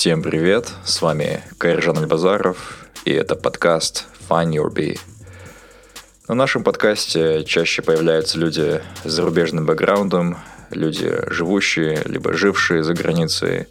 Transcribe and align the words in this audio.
Всем 0.00 0.22
привет, 0.22 0.72
с 0.82 1.02
вами 1.02 1.44
Кайржан 1.58 1.98
Альбазаров, 1.98 2.86
и 3.04 3.12
это 3.12 3.36
подкаст 3.36 4.06
Find 4.30 4.50
Your 4.50 4.72
Bee. 4.72 4.98
На 6.26 6.34
нашем 6.34 6.64
подкасте 6.64 7.44
чаще 7.44 7.82
появляются 7.82 8.38
люди 8.38 8.80
с 9.04 9.10
зарубежным 9.10 9.66
бэкграундом, 9.66 10.38
люди 10.70 11.14
живущие, 11.30 12.00
либо 12.06 12.32
жившие 12.32 12.82
за 12.82 12.94
границей, 12.94 13.66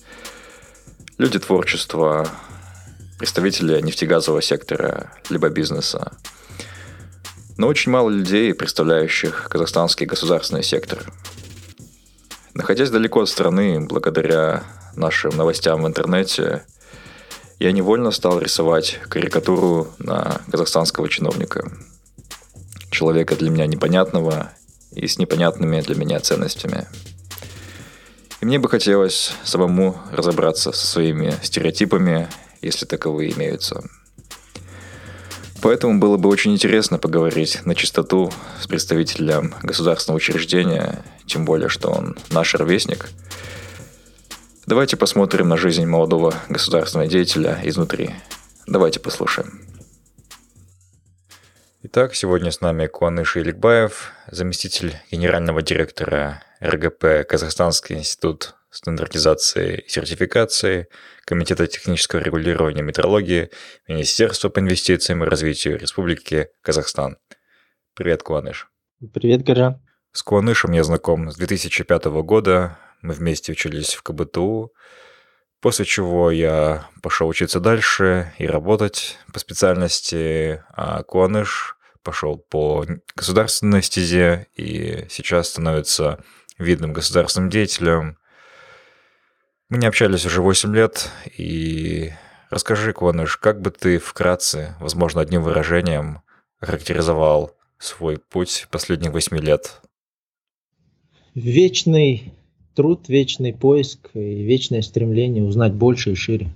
люди 1.17 1.39
творчества, 1.39 2.29
представители 3.17 3.81
нефтегазового 3.81 4.43
сектора, 4.43 5.11
либо 5.31 5.49
бизнеса. 5.49 6.11
Но 7.57 7.65
очень 7.65 7.91
мало 7.91 8.11
людей, 8.11 8.53
представляющих 8.53 9.47
казахстанский 9.49 10.05
государственный 10.05 10.61
сектор. 10.61 11.11
Находясь 12.53 12.91
далеко 12.91 13.21
от 13.21 13.29
страны, 13.29 13.79
благодаря 13.79 14.63
нашим 14.99 15.35
новостям 15.35 15.81
в 15.81 15.87
интернете, 15.87 16.63
я 17.59 17.71
невольно 17.71 18.11
стал 18.11 18.39
рисовать 18.39 18.99
карикатуру 19.09 19.87
на 19.97 20.41
казахстанского 20.51 21.09
чиновника. 21.09 21.71
Человека 22.91 23.35
для 23.35 23.49
меня 23.49 23.65
непонятного 23.65 24.51
и 24.91 25.07
с 25.07 25.17
непонятными 25.17 25.81
для 25.81 25.95
меня 25.95 26.19
ценностями. 26.19 26.87
И 28.41 28.45
мне 28.45 28.59
бы 28.59 28.69
хотелось 28.69 29.33
самому 29.43 29.97
разобраться 30.11 30.71
со 30.71 30.85
своими 30.85 31.33
стереотипами, 31.41 32.29
если 32.61 32.85
таковые 32.85 33.33
имеются. 33.33 33.83
Поэтому 35.61 35.99
было 35.99 36.15
бы 36.15 36.29
очень 36.29 36.53
интересно 36.53 36.97
поговорить 36.97 37.65
на 37.65 37.75
чистоту 37.75 38.31
с 38.61 38.67
представителем 38.67 39.53
государственного 39.61 40.17
учреждения, 40.17 41.03
тем 41.25 41.43
более, 41.43 41.67
что 41.67 41.89
он 41.89 42.17
наш 42.31 42.55
ровесник– 42.55 43.09
Давайте 44.69 44.97
посмотрим 44.97 45.49
на 45.49 45.57
жизнь 45.57 45.87
молодого 45.87 46.31
государственного 46.47 47.09
деятеля 47.09 47.59
изнутри. 47.63 48.11
Давайте 48.67 48.99
послушаем. 48.99 49.67
Итак, 51.81 52.13
сегодня 52.13 52.51
с 52.51 52.61
нами 52.61 52.85
Куаныш 52.85 53.37
Иликбаев, 53.37 54.11
заместитель 54.29 54.93
генерального 55.09 55.63
директора 55.63 56.43
РГП 56.61 57.27
Казахстанский 57.27 57.97
институт 57.97 58.53
стандартизации 58.69 59.85
и 59.87 59.89
сертификации, 59.89 60.87
Комитета 61.25 61.65
технического 61.65 62.19
регулирования 62.19 62.83
метрологии, 62.83 63.49
Министерства 63.87 64.49
по 64.49 64.59
инвестициям 64.59 65.23
и 65.23 65.27
развитию 65.27 65.79
Республики 65.79 66.49
Казахстан. 66.61 67.17
Привет, 67.95 68.21
Куаныш. 68.21 68.69
Привет, 69.15 69.41
Гаржан. 69.41 69.81
С 70.11 70.21
Куанышем 70.21 70.73
я 70.73 70.83
знаком 70.83 71.31
с 71.31 71.37
2005 71.37 72.05
года. 72.21 72.77
Мы 73.01 73.13
вместе 73.13 73.51
учились 73.51 73.93
в 73.93 74.03
КБТУ, 74.03 74.73
после 75.61 75.85
чего 75.85 76.31
я 76.31 76.87
пошел 77.01 77.27
учиться 77.27 77.59
дальше 77.59 78.33
и 78.37 78.45
работать 78.45 79.17
по 79.33 79.39
специальности, 79.39 80.63
а 80.69 81.03
Куаныш 81.03 81.77
пошел 82.03 82.37
по 82.37 82.85
государственной 83.15 83.83
стезе 83.83 84.47
и 84.55 85.05
сейчас 85.09 85.49
становится 85.49 86.23
видным 86.57 86.93
государственным 86.93 87.49
деятелем. 87.49 88.17
Мы 89.69 89.77
не 89.77 89.87
общались 89.87 90.25
уже 90.25 90.41
8 90.41 90.75
лет, 90.75 91.09
и 91.37 92.11
расскажи, 92.49 92.91
Куаныш, 92.93 93.37
как 93.37 93.61
бы 93.61 93.71
ты 93.71 93.99
вкратце, 93.99 94.75
возможно, 94.79 95.21
одним 95.21 95.43
выражением 95.43 96.21
характеризовал 96.59 97.55
свой 97.77 98.17
путь 98.17 98.67
последних 98.71 99.11
8 99.11 99.37
лет? 99.37 99.81
Вечный 101.35 102.38
труд, 102.79 103.09
вечный 103.09 103.51
поиск 103.51 104.09
и 104.13 104.41
вечное 104.41 104.81
стремление 104.81 105.43
узнать 105.43 105.73
больше 105.73 106.13
и 106.13 106.15
шире. 106.15 106.49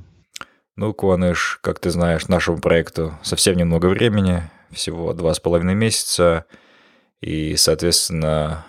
Ну, 0.78 0.94
Куаныш, 0.94 1.60
как 1.62 1.80
ты 1.80 1.90
знаешь, 1.90 2.30
нашему 2.30 2.60
проекту 2.60 3.20
совсем 3.24 3.58
немного 3.58 3.88
времени, 3.88 4.42
всего 4.72 5.12
два 5.12 5.34
с 5.34 5.42
половиной 5.42 5.76
месяца, 5.76 6.46
и, 7.20 7.58
соответственно, 7.58 8.66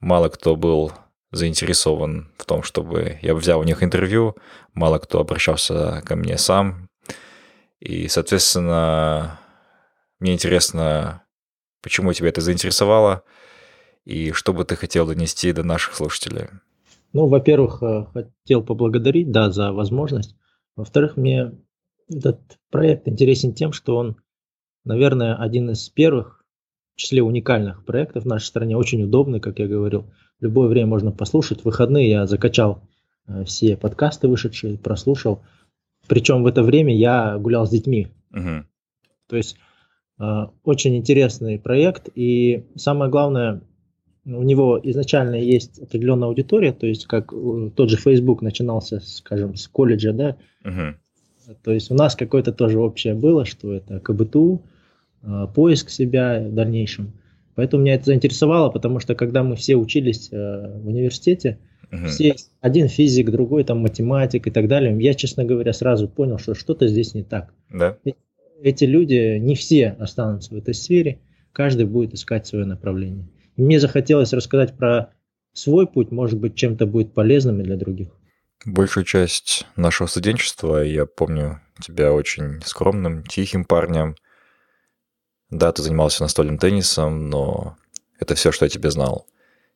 мало 0.00 0.30
кто 0.30 0.56
был 0.56 0.90
заинтересован 1.30 2.32
в 2.38 2.46
том, 2.46 2.62
чтобы 2.62 3.18
я 3.20 3.34
взял 3.34 3.60
у 3.60 3.64
них 3.64 3.82
интервью, 3.82 4.34
мало 4.72 4.98
кто 4.98 5.20
обращался 5.20 6.00
ко 6.06 6.16
мне 6.16 6.38
сам, 6.38 6.88
и, 7.80 8.08
соответственно, 8.08 9.38
мне 10.20 10.32
интересно, 10.32 11.22
почему 11.82 12.14
тебя 12.14 12.30
это 12.30 12.40
заинтересовало, 12.40 13.24
и 14.06 14.32
что 14.32 14.54
бы 14.54 14.64
ты 14.64 14.74
хотел 14.74 15.06
донести 15.06 15.52
до 15.52 15.64
наших 15.64 15.94
слушателей. 15.94 16.48
Ну, 17.12 17.26
во-первых, 17.26 17.82
э, 17.82 18.06
хотел 18.12 18.62
поблагодарить, 18.62 19.30
да, 19.30 19.50
за 19.50 19.72
возможность. 19.72 20.36
Во-вторых, 20.76 21.16
мне 21.16 21.52
этот 22.10 22.40
проект 22.70 23.08
интересен 23.08 23.54
тем, 23.54 23.72
что 23.72 23.96
он, 23.96 24.16
наверное, 24.84 25.34
один 25.34 25.70
из 25.70 25.88
первых, 25.88 26.44
в 26.94 27.00
числе 27.00 27.22
уникальных 27.22 27.84
проектов 27.84 28.24
в 28.24 28.26
нашей 28.26 28.46
стране, 28.46 28.76
очень 28.76 29.02
удобный, 29.02 29.40
как 29.40 29.58
я 29.58 29.66
говорил. 29.66 30.10
В 30.40 30.44
любое 30.44 30.68
время 30.68 30.88
можно 30.88 31.12
послушать. 31.12 31.60
В 31.60 31.64
выходные 31.64 32.10
я 32.10 32.26
закачал 32.26 32.82
э, 33.26 33.44
все 33.44 33.76
подкасты 33.76 34.28
вышедшие, 34.28 34.78
прослушал. 34.78 35.42
Причем 36.08 36.42
в 36.42 36.46
это 36.46 36.62
время 36.62 36.96
я 36.96 37.38
гулял 37.38 37.66
с 37.66 37.70
детьми. 37.70 38.08
Угу. 38.32 38.64
То 39.28 39.36
есть 39.36 39.56
э, 40.20 40.46
очень 40.64 40.96
интересный 40.96 41.58
проект. 41.58 42.08
И 42.14 42.66
самое 42.76 43.10
главное, 43.10 43.62
у 44.36 44.42
него 44.42 44.78
изначально 44.82 45.36
есть 45.36 45.78
определенная 45.78 46.28
аудитория, 46.28 46.72
то 46.72 46.86
есть 46.86 47.06
как 47.06 47.32
э, 47.32 47.70
тот 47.74 47.90
же 47.90 47.96
Facebook 47.96 48.42
начинался, 48.42 49.00
скажем, 49.00 49.54
с 49.56 49.66
колледжа, 49.68 50.12
да, 50.12 50.36
угу. 50.64 51.54
то 51.62 51.72
есть 51.72 51.90
у 51.90 51.94
нас 51.94 52.14
какое-то 52.14 52.52
тоже 52.52 52.78
общее 52.78 53.14
было, 53.14 53.44
что 53.44 53.72
это 53.72 54.00
КБТУ, 54.00 54.62
э, 55.22 55.46
поиск 55.54 55.90
себя 55.90 56.40
в 56.46 56.54
дальнейшем. 56.54 57.12
Поэтому 57.54 57.82
меня 57.82 57.94
это 57.94 58.04
заинтересовало, 58.06 58.70
потому 58.70 59.00
что 59.00 59.14
когда 59.14 59.42
мы 59.42 59.56
все 59.56 59.76
учились 59.76 60.28
э, 60.30 60.78
в 60.78 60.86
университете, 60.86 61.58
угу. 61.90 62.06
все 62.06 62.36
один 62.60 62.88
физик, 62.88 63.30
другой 63.30 63.64
там 63.64 63.78
математик 63.78 64.46
и 64.46 64.50
так 64.50 64.68
далее, 64.68 64.96
я, 65.00 65.14
честно 65.14 65.44
говоря, 65.44 65.72
сразу 65.72 66.08
понял, 66.08 66.38
что 66.38 66.54
что-то 66.54 66.86
здесь 66.86 67.14
не 67.14 67.22
так. 67.22 67.52
Да. 67.70 67.96
Эти 68.62 68.84
люди 68.84 69.38
не 69.38 69.54
все 69.54 69.96
останутся 69.98 70.54
в 70.54 70.58
этой 70.58 70.74
сфере, 70.74 71.18
каждый 71.52 71.86
будет 71.86 72.14
искать 72.14 72.46
свое 72.46 72.64
направление. 72.64 73.26
Мне 73.58 73.80
захотелось 73.80 74.32
рассказать 74.32 74.76
про 74.76 75.12
свой 75.52 75.88
путь, 75.88 76.12
может 76.12 76.38
быть, 76.38 76.54
чем-то 76.54 76.86
будет 76.86 77.12
полезным 77.12 77.60
и 77.60 77.64
для 77.64 77.76
других. 77.76 78.08
Большую 78.64 79.04
часть 79.04 79.66
нашего 79.74 80.06
студенчества 80.06 80.82
я 80.82 81.06
помню 81.06 81.60
тебя 81.80 82.12
очень 82.12 82.62
скромным, 82.64 83.24
тихим 83.24 83.64
парнем. 83.64 84.14
Да, 85.50 85.72
ты 85.72 85.82
занимался 85.82 86.22
настольным 86.22 86.58
теннисом, 86.58 87.30
но 87.30 87.76
это 88.20 88.36
все, 88.36 88.52
что 88.52 88.64
я 88.64 88.68
тебе 88.68 88.92
знал. 88.92 89.26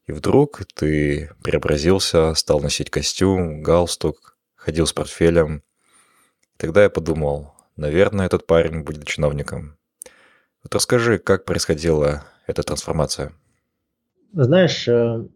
И 0.06 0.12
вдруг 0.12 0.62
ты 0.76 1.30
преобразился, 1.42 2.34
стал 2.34 2.60
носить 2.60 2.88
костюм, 2.88 3.62
галстук, 3.62 4.36
ходил 4.54 4.86
с 4.86 4.92
портфелем. 4.92 5.64
Тогда 6.56 6.84
я 6.84 6.90
подумал, 6.90 7.52
наверное, 7.76 8.26
этот 8.26 8.46
парень 8.46 8.82
будет 8.82 9.06
чиновником. 9.06 9.76
Вот 10.62 10.72
расскажи, 10.72 11.18
как 11.18 11.44
происходила 11.44 12.24
эта 12.46 12.62
трансформация? 12.62 13.32
Знаешь, 14.32 14.86
э, 14.88 15.26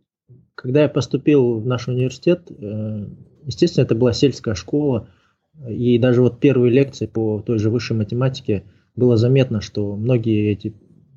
когда 0.54 0.82
я 0.82 0.88
поступил 0.88 1.60
в 1.60 1.66
наш 1.66 1.88
университет, 1.88 2.50
э, 2.50 3.06
естественно, 3.44 3.84
это 3.84 3.94
была 3.94 4.12
сельская 4.12 4.54
школа, 4.54 5.08
и 5.68 5.98
даже 5.98 6.22
вот 6.22 6.40
первые 6.40 6.72
лекции 6.72 7.06
по 7.06 7.40
той 7.40 7.58
же 7.58 7.70
высшей 7.70 7.96
математике 7.96 8.64
было 8.94 9.16
заметно, 9.16 9.60
что 9.60 9.96
многие 9.96 10.52
эти 10.52 10.74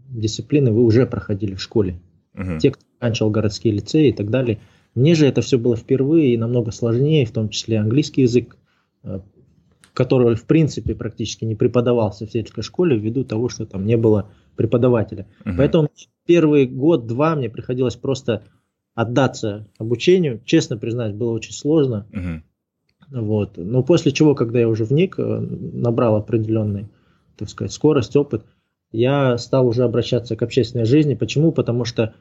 дисциплины 0.09 0.71
вы 0.71 0.83
уже 0.83 1.05
проходили 1.05 1.55
в 1.55 1.61
школе. 1.61 1.99
Угу. 2.35 2.59
Те, 2.59 2.71
кто 2.71 2.83
оканчивал 2.99 3.31
городские 3.31 3.73
лицеи 3.73 4.09
и 4.09 4.13
так 4.13 4.29
далее. 4.29 4.59
Мне 4.95 5.15
же 5.15 5.25
это 5.25 5.41
все 5.41 5.57
было 5.57 5.75
впервые 5.75 6.33
и 6.33 6.37
намного 6.37 6.71
сложнее, 6.71 7.25
в 7.25 7.31
том 7.31 7.49
числе 7.49 7.79
английский 7.79 8.23
язык, 8.23 8.57
э, 9.03 9.21
который 9.93 10.35
в 10.35 10.45
принципе 10.45 10.95
практически 10.95 11.45
не 11.45 11.55
преподавался 11.55 12.25
в 12.25 12.31
сельской 12.31 12.63
школе 12.63 12.97
ввиду 12.97 13.23
того, 13.23 13.49
что 13.49 13.65
там 13.65 13.85
не 13.85 13.97
было 13.97 14.29
преподавателя. 14.59 15.25
Угу. 15.45 15.55
Поэтому 15.57 15.89
первый 16.25 16.65
год-два 16.65 17.33
мне 17.35 17.49
приходилось 17.49 17.95
просто 17.95 18.43
отдаться 18.93 19.69
обучению. 19.77 20.41
Честно 20.43 20.75
признать, 20.75 21.15
было 21.15 21.31
очень 21.31 21.53
сложно. 21.53 22.05
Угу. 22.11 23.21
Вот. 23.21 23.55
Но 23.55 23.83
после 23.83 24.11
чего, 24.11 24.35
когда 24.35 24.59
я 24.59 24.67
уже 24.67 24.83
вник, 24.83 25.17
э, 25.17 25.23
набрал 25.23 26.17
определенный, 26.17 26.89
так 27.37 27.47
сказать, 27.47 27.71
скорость, 27.71 28.17
опыт, 28.17 28.43
я 28.91 29.37
стал 29.37 29.65
уже 29.65 29.85
обращаться 29.85 30.35
к 30.35 30.43
общественной 30.43 30.83
жизни. 30.83 31.15
Почему? 31.15 31.53
Потому 31.53 31.85
что, 31.85 32.13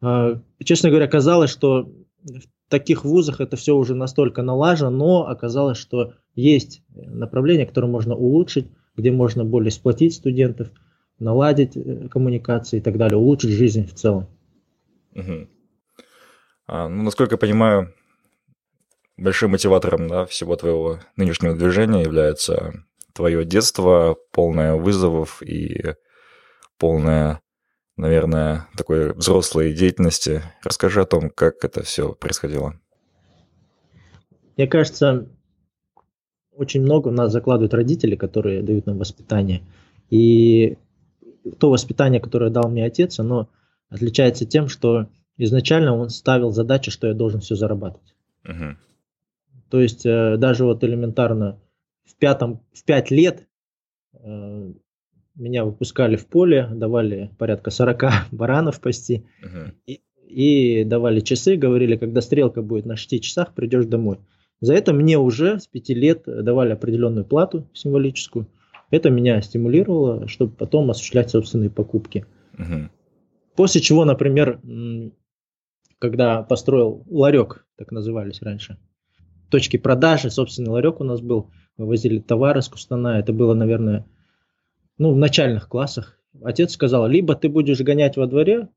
э, 0.00 0.36
честно 0.64 0.88
говоря, 0.88 1.08
казалось, 1.08 1.50
что 1.50 1.92
в 2.22 2.70
таких 2.70 3.04
вузах 3.04 3.42
это 3.42 3.58
все 3.58 3.76
уже 3.76 3.94
настолько 3.94 4.40
налажено, 4.40 4.90
но 4.90 5.28
оказалось, 5.28 5.76
что 5.76 6.14
есть 6.34 6.82
направления, 6.94 7.66
которые 7.66 7.90
можно 7.90 8.14
улучшить, 8.14 8.68
где 8.96 9.12
можно 9.12 9.44
более 9.44 9.70
сплотить 9.70 10.14
студентов, 10.14 10.70
наладить 11.20 11.76
э, 11.76 12.08
коммуникации 12.08 12.78
и 12.78 12.80
так 12.80 12.96
далее, 12.96 13.18
улучшить 13.18 13.50
жизнь 13.50 13.86
в 13.86 13.94
целом. 13.94 14.26
Угу. 15.14 15.48
А, 16.66 16.88
ну, 16.88 17.02
насколько 17.02 17.34
я 17.34 17.38
понимаю, 17.38 17.94
большим 19.16 19.52
мотиватором 19.52 20.08
да, 20.08 20.26
всего 20.26 20.56
твоего 20.56 20.98
нынешнего 21.16 21.54
движения 21.54 22.02
является 22.02 22.72
твое 23.12 23.44
детство, 23.44 24.16
полное 24.32 24.74
вызовов 24.74 25.42
и 25.42 25.94
полное, 26.78 27.40
наверное, 27.96 28.68
такой 28.76 29.12
взрослой 29.12 29.74
деятельности. 29.74 30.42
Расскажи 30.62 31.02
о 31.02 31.06
том, 31.06 31.30
как 31.30 31.64
это 31.64 31.82
все 31.82 32.14
происходило. 32.14 32.74
Мне 34.56 34.66
кажется, 34.66 35.28
очень 36.52 36.82
много 36.82 37.08
у 37.08 37.12
нас 37.12 37.32
закладывают 37.32 37.74
родители, 37.74 38.16
которые 38.16 38.62
дают 38.62 38.86
нам 38.86 38.98
воспитание. 38.98 39.62
И 40.08 40.78
то 41.58 41.70
воспитание, 41.70 42.20
которое 42.20 42.50
дал 42.50 42.68
мне 42.68 42.84
отец, 42.84 43.18
оно 43.18 43.48
отличается 43.88 44.46
тем, 44.46 44.68
что 44.68 45.08
изначально 45.36 45.96
он 45.96 46.10
ставил 46.10 46.50
задачу, 46.50 46.90
что 46.90 47.06
я 47.08 47.14
должен 47.14 47.40
все 47.40 47.54
зарабатывать. 47.54 48.14
Угу. 48.44 48.76
То 49.70 49.80
есть 49.80 50.04
э, 50.04 50.36
даже 50.36 50.64
вот 50.64 50.82
элементарно 50.84 51.58
в, 52.04 52.16
пятом, 52.16 52.60
в 52.72 52.84
пять 52.84 53.10
лет 53.10 53.46
э, 54.12 54.72
меня 55.34 55.64
выпускали 55.64 56.16
в 56.16 56.26
поле, 56.26 56.68
давали 56.72 57.30
порядка 57.38 57.70
40 57.70 58.02
баранов 58.32 58.80
пасти 58.80 59.26
угу. 59.42 59.72
и, 59.86 60.00
и 60.26 60.84
давали 60.84 61.20
часы, 61.20 61.56
говорили, 61.56 61.96
когда 61.96 62.20
стрелка 62.20 62.62
будет 62.62 62.84
на 62.84 62.96
6 62.96 63.22
часах, 63.22 63.54
придешь 63.54 63.86
домой. 63.86 64.18
За 64.60 64.74
это 64.74 64.92
мне 64.92 65.18
уже 65.18 65.58
с 65.58 65.66
5 65.66 65.88
лет 65.90 66.22
давали 66.26 66.72
определенную 66.72 67.24
плату 67.24 67.66
символическую. 67.72 68.46
Это 68.90 69.10
меня 69.10 69.40
стимулировало, 69.40 70.26
чтобы 70.28 70.52
потом 70.52 70.90
осуществлять 70.90 71.30
собственные 71.30 71.70
покупки. 71.70 72.26
Угу. 72.58 72.88
После 73.56 73.80
чего, 73.80 74.04
например, 74.04 74.60
когда 75.98 76.42
построил 76.42 77.04
ларек, 77.08 77.66
так 77.76 77.92
назывались 77.92 78.42
раньше, 78.42 78.78
точки 79.50 79.76
продажи, 79.76 80.30
собственный 80.30 80.70
ларек 80.70 81.00
у 81.00 81.04
нас 81.04 81.20
был, 81.20 81.50
мы 81.76 81.86
возили 81.86 82.18
товары 82.18 82.62
с 82.62 82.68
Кустана, 82.68 83.18
это 83.18 83.32
было, 83.32 83.54
наверное, 83.54 84.06
ну, 84.98 85.12
в 85.12 85.16
начальных 85.16 85.68
классах. 85.68 86.18
Отец 86.42 86.72
сказал, 86.72 87.06
либо 87.06 87.34
ты 87.34 87.48
будешь 87.48 87.80
гонять 87.80 88.16
во 88.16 88.26
дворе, 88.26 88.68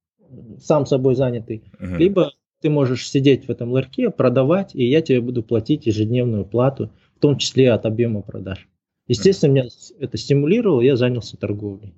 сам 0.60 0.86
собой 0.86 1.16
занятый, 1.16 1.64
угу. 1.80 1.96
либо 1.96 2.32
ты 2.62 2.70
можешь 2.70 3.10
сидеть 3.10 3.46
в 3.46 3.52
этом 3.52 3.72
ларьке, 3.72 4.10
продавать, 4.10 4.74
и 4.74 4.86
я 4.86 5.02
тебе 5.02 5.22
буду 5.22 5.44
платить 5.44 5.86
ежедневную 5.86 6.46
плату, 6.46 6.92
в 7.16 7.20
том 7.20 7.38
числе 7.38 7.72
от 7.72 7.86
объема 7.86 8.22
продаж. 8.22 8.68
Естественно, 9.08 9.52
меня 9.52 9.66
это 10.00 10.18
стимулировало, 10.18 10.82
я 10.82 10.96
занялся 10.96 11.38
торговлей. 11.38 11.94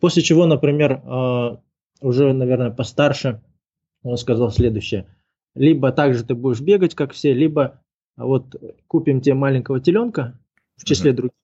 После 0.00 0.22
чего, 0.22 0.46
например, 0.46 1.02
а, 1.04 1.60
уже, 2.00 2.32
наверное, 2.32 2.70
постарше, 2.70 3.42
он 4.02 4.16
сказал 4.16 4.50
следующее. 4.50 5.06
Либо 5.54 5.92
так 5.92 6.14
же 6.14 6.24
ты 6.24 6.34
будешь 6.34 6.60
бегать, 6.60 6.94
как 6.94 7.12
все, 7.12 7.34
либо 7.34 7.82
а 8.16 8.26
вот 8.26 8.54
купим 8.86 9.20
тебе 9.20 9.34
маленького 9.34 9.80
теленка 9.80 10.38
в 10.76 10.84
числе 10.84 11.12
uh-huh. 11.12 11.14
других, 11.14 11.36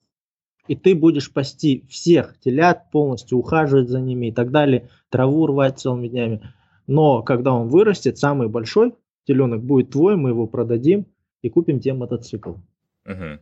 и 0.67 0.77
ты 0.77 0.95
будешь 0.95 1.33
пасти 1.33 1.87
всех 1.89 2.39
телят, 2.41 2.91
полностью 2.91 3.39
ухаживать 3.39 3.89
за 3.89 4.01
ними 4.01 4.27
и 4.27 4.33
так 4.33 4.51
далее, 4.51 4.91
траву 5.09 5.47
рвать 5.47 5.79
целыми 5.79 6.09
днями. 6.09 6.43
Но 6.87 7.23
когда 7.23 7.53
он 7.53 7.69
вырастет, 7.69 8.19
самый 8.19 8.49
большой 8.49 8.95
теленок 9.27 9.63
будет 9.63 9.91
твой, 9.91 10.17
мы 10.17 10.31
его 10.31 10.47
продадим 10.47 11.07
и 11.43 11.49
купим 11.49 11.81
тебе 11.81 11.95
мотоцикл. 11.95 12.55
Uh-huh. 13.07 13.39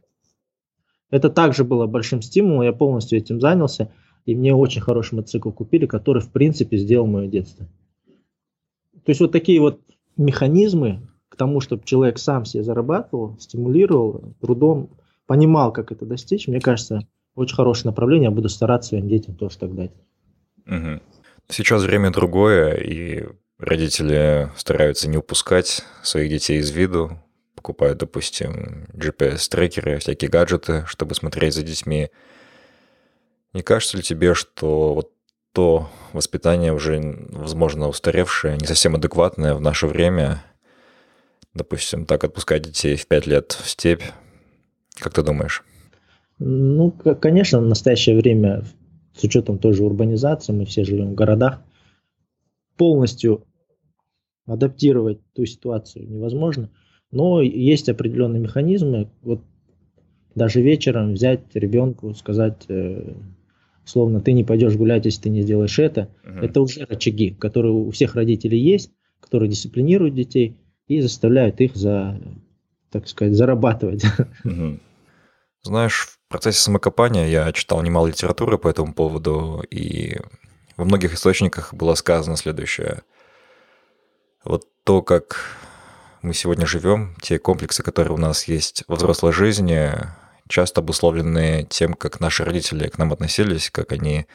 Это 1.11 1.31
также 1.31 1.65
было 1.65 1.87
большим 1.87 2.23
стимулом, 2.23 2.63
я 2.63 2.73
полностью 2.73 3.19
этим 3.19 3.41
занялся, 3.41 3.93
и 4.25 4.35
мне 4.35 4.55
очень 4.55 4.81
хороший 4.81 5.15
мотоцикл 5.15 5.51
купили, 5.51 5.87
который, 5.87 6.21
в 6.21 6.31
принципе, 6.31 6.77
сделал 6.77 7.07
мое 7.07 7.29
детство. 7.29 7.67
То 9.05 9.11
есть 9.11 9.21
вот 9.21 9.31
такие 9.31 9.61
вот 9.61 9.81
механизмы 10.17 11.01
к 11.29 11.37
тому, 11.37 11.61
чтобы 11.61 11.85
человек 11.85 12.19
сам 12.19 12.45
себе 12.45 12.65
зарабатывал, 12.65 13.39
стимулировал 13.39 14.35
трудом, 14.41 14.91
понимал, 15.27 15.73
как 15.73 15.93
это 15.93 16.05
достичь, 16.07 16.49
мне 16.49 16.61
кажется, 16.61 17.07
очень 17.37 17.55
хорошее 17.55 17.91
направление, 17.91 18.31
я 18.31 18.35
буду 18.35 18.49
стараться 18.49 18.91
своим 18.91 19.09
детям 19.09 19.35
тоже 19.35 19.59
так 19.59 19.75
дать. 19.75 19.93
Угу. 20.67 21.01
Сейчас 21.49 21.83
время 21.83 22.11
другое, 22.11 22.75
и 22.75 23.29
родители 23.59 24.51
стараются 24.57 25.09
не 25.09 25.19
упускать 25.19 25.85
своих 26.03 26.31
детей 26.31 26.59
из 26.59 26.71
виду, 26.71 27.21
покупают, 27.67 27.99
допустим, 27.99 28.87
GPS-трекеры, 28.93 29.99
всякие 29.99 30.31
гаджеты, 30.31 30.85
чтобы 30.87 31.17
смотреть 31.17 31.55
за 31.55 31.65
детьми. 31.65 32.11
Не 33.55 33.63
кажется 33.63 33.97
ли 33.97 34.05
тебе, 34.05 34.35
что 34.35 34.95
вот 34.95 35.11
то 35.53 35.89
воспитание 36.13 36.73
уже, 36.73 37.01
возможно, 37.31 37.89
устаревшее, 37.89 38.57
не 38.57 38.67
совсем 38.67 38.95
адекватное 38.95 39.55
в 39.55 39.61
наше 39.61 39.89
время, 39.89 40.45
допустим, 41.55 42.07
так 42.07 42.23
отпускать 42.23 42.63
детей 42.63 42.95
в 42.95 43.09
5 43.09 43.27
лет 43.27 43.51
в 43.61 43.69
степь, 43.69 44.05
как 45.01 45.15
ты 45.15 45.25
думаешь? 45.25 45.65
Ну, 46.39 46.93
конечно, 47.21 47.59
в 47.59 47.67
настоящее 47.67 48.17
время, 48.17 48.63
с 49.17 49.25
учетом 49.25 49.59
той 49.59 49.73
же 49.73 49.83
урбанизации, 49.83 50.53
мы 50.53 50.67
все 50.67 50.85
живем 50.85 51.11
в 51.11 51.15
городах, 51.15 51.63
полностью 52.77 53.45
адаптировать 54.47 55.19
ту 55.33 55.47
ситуацию 55.47 56.09
невозможно, 56.09 56.71
но 57.11 57.41
есть 57.43 57.89
определенные 57.89 58.41
механизмы. 58.41 59.09
Вот 59.23 59.41
даже 60.35 60.61
вечером 60.61 61.15
взять 61.15 61.43
ребенку, 61.55 62.15
сказать, 62.15 62.65
э, 62.69 63.15
словно 63.85 64.21
ты 64.21 64.33
не 64.33 64.45
пойдешь 64.45 64.77
гулять, 64.77 65.07
если 65.07 65.23
ты 65.23 65.31
не 65.31 65.43
сделаешь 65.43 65.79
это. 65.79 66.11
Угу. 66.25 66.45
Это 66.45 66.61
уже 66.61 66.85
рычаги, 66.85 67.31
которые 67.31 67.73
у 67.73 67.91
всех 67.91 68.15
родителей 68.15 68.59
есть, 68.59 68.91
которые 69.21 69.49
дисциплинируют 69.49 70.15
детей 70.15 70.57
и 70.89 71.01
заставляют 71.01 71.61
их 71.61 71.75
за, 71.75 72.21
так 72.91 73.09
сказать, 73.09 73.35
зарабатывать. 73.35 74.05
Угу. 74.45 74.81
Знаешь, 75.63 76.07
в 76.07 76.19
процессе 76.29 76.61
самокопания 76.61 77.27
я 77.27 77.53
читал 77.53 77.83
немало 77.83 78.09
литературы 78.09 78.59
по 78.59 78.69
этому 78.69 78.95
поводу, 78.95 79.65
и 79.71 80.17
во 80.77 80.85
многих 80.85 81.15
источниках 81.15 81.75
было 81.75 81.95
сказано 81.95 82.37
следующее. 82.37 83.03
Вот 84.45 84.65
то, 84.85 85.03
как 85.03 85.57
мы 86.27 86.35
сегодня 86.35 86.67
живем, 86.67 87.15
те 87.23 87.39
комплексы, 87.39 87.85
которые 87.85 88.15
у 88.15 88.19
нас 88.19 88.49
есть 88.49 88.83
во 88.89 88.97
взрослой 88.97 89.33
жизни, 89.33 89.93
часто 90.49 90.81
обусловлены 90.81 91.65
тем, 91.71 91.95
как 91.95 92.19
наши 92.19 92.45
родители 92.45 92.89
к 92.89 92.99
нам 92.99 93.13
относились, 93.13 93.71
как 93.71 93.93
они 93.93 94.27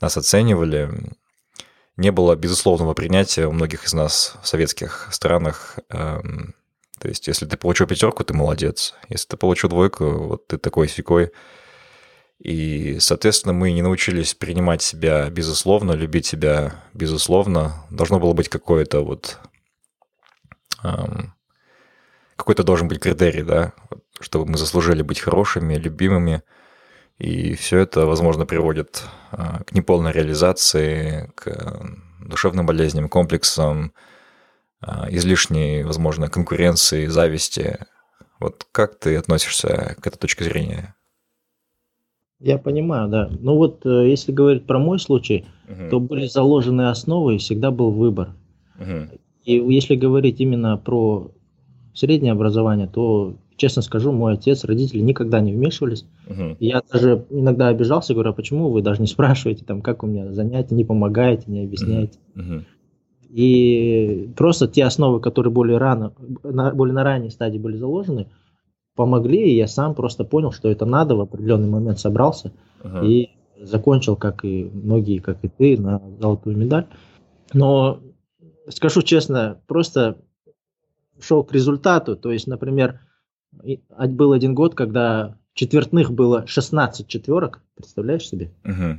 нас 0.00 0.16
оценивали. 0.16 0.88
Не 1.98 2.10
было 2.10 2.36
безусловного 2.36 2.94
принятия 2.94 3.46
у 3.46 3.52
многих 3.52 3.84
из 3.84 3.92
нас 3.92 4.36
в 4.42 4.48
советских 4.48 5.08
странах. 5.12 5.78
Эм, 5.90 6.54
то 6.98 7.08
есть, 7.08 7.26
если 7.26 7.44
ты 7.44 7.58
получил 7.58 7.86
пятерку, 7.86 8.24
ты 8.24 8.32
молодец. 8.32 8.94
Если 9.10 9.28
ты 9.28 9.36
получил 9.36 9.68
двойку, 9.68 10.06
вот 10.28 10.46
ты 10.46 10.56
такой 10.56 10.88
секой. 10.88 11.32
И, 12.38 12.96
соответственно, 12.98 13.52
мы 13.52 13.72
не 13.72 13.82
научились 13.82 14.32
принимать 14.32 14.80
себя 14.80 15.28
безусловно, 15.28 15.92
любить 15.92 16.24
себя 16.24 16.82
безусловно. 16.94 17.84
Должно 17.90 18.20
было 18.20 18.32
быть 18.32 18.48
какое-то 18.48 19.04
вот 19.04 19.38
какой-то 22.36 22.62
должен 22.62 22.88
быть 22.88 23.00
критерий, 23.00 23.42
да, 23.42 23.72
чтобы 24.20 24.46
мы 24.46 24.58
заслужили 24.58 25.02
быть 25.02 25.20
хорошими, 25.20 25.74
любимыми. 25.74 26.42
И 27.18 27.54
все 27.54 27.78
это, 27.78 28.04
возможно, 28.04 28.44
приводит 28.44 29.02
а, 29.30 29.62
к 29.64 29.72
неполной 29.72 30.12
реализации, 30.12 31.32
к 31.34 31.80
душевным 32.20 32.66
болезням, 32.66 33.08
комплексам, 33.08 33.92
а, 34.80 35.06
излишней, 35.10 35.82
возможно, 35.82 36.28
конкуренции, 36.28 37.06
зависти. 37.06 37.78
Вот 38.38 38.66
как 38.70 38.98
ты 38.98 39.16
относишься 39.16 39.96
к 40.00 40.06
этой 40.06 40.18
точке 40.18 40.44
зрения? 40.44 40.94
Я 42.38 42.58
понимаю, 42.58 43.08
да. 43.08 43.30
Ну 43.40 43.56
вот, 43.56 43.86
э, 43.86 44.10
если 44.10 44.30
говорить 44.30 44.66
про 44.66 44.78
мой 44.78 44.98
случай, 44.98 45.46
угу. 45.66 45.88
то 45.90 46.00
были 46.00 46.26
заложены 46.26 46.90
основы 46.90 47.36
и 47.36 47.38
всегда 47.38 47.70
был 47.70 47.90
выбор. 47.92 48.34
Угу. 48.78 49.18
И 49.46 49.54
если 49.54 49.94
говорить 49.94 50.40
именно 50.40 50.76
про 50.76 51.30
среднее 51.94 52.32
образование, 52.32 52.88
то, 52.88 53.36
честно 53.56 53.80
скажу, 53.80 54.10
мой 54.10 54.34
отец, 54.34 54.64
родители 54.64 55.00
никогда 55.00 55.40
не 55.40 55.52
вмешивались. 55.52 56.04
Угу. 56.28 56.56
я 56.58 56.82
даже 56.92 57.24
иногда 57.30 57.68
обижался, 57.68 58.12
говорю, 58.12 58.30
а 58.30 58.34
почему 58.34 58.70
вы 58.70 58.82
даже 58.82 59.00
не 59.00 59.06
спрашиваете, 59.06 59.64
там, 59.64 59.82
как 59.82 60.02
у 60.02 60.08
меня 60.08 60.32
занятия, 60.32 60.74
не 60.74 60.84
помогаете, 60.84 61.44
не 61.46 61.62
объясняете. 61.64 62.18
Угу. 62.34 62.64
И 63.30 64.32
просто 64.36 64.66
те 64.66 64.84
основы, 64.84 65.20
которые 65.20 65.52
более 65.52 65.78
рано, 65.78 66.12
на, 66.42 66.72
более 66.72 66.94
на 66.94 67.04
ранней 67.04 67.30
стадии 67.30 67.58
были 67.58 67.76
заложены, 67.76 68.26
помогли, 68.96 69.52
и 69.52 69.56
я 69.56 69.68
сам 69.68 69.94
просто 69.94 70.24
понял, 70.24 70.50
что 70.50 70.68
это 70.68 70.86
надо, 70.86 71.14
в 71.14 71.20
определенный 71.20 71.68
момент 71.68 71.98
собрался 71.98 72.52
uh-huh. 72.82 73.06
и 73.06 73.30
закончил, 73.60 74.16
как 74.16 74.44
и 74.44 74.70
многие, 74.72 75.18
как 75.18 75.44
и 75.44 75.48
ты, 75.48 75.78
на 75.78 76.00
золотую 76.18 76.56
медаль. 76.56 76.86
Но 77.52 78.00
скажу 78.68 79.02
честно, 79.02 79.60
просто 79.66 80.18
шел 81.20 81.44
к 81.44 81.52
результату. 81.52 82.16
То 82.16 82.32
есть, 82.32 82.46
например, 82.46 83.00
был 83.98 84.32
один 84.32 84.54
год, 84.54 84.74
когда 84.74 85.38
четвертных 85.54 86.12
было 86.12 86.46
16 86.46 87.06
четверок, 87.06 87.62
представляешь 87.74 88.28
себе? 88.28 88.52
Uh-huh. 88.64 88.98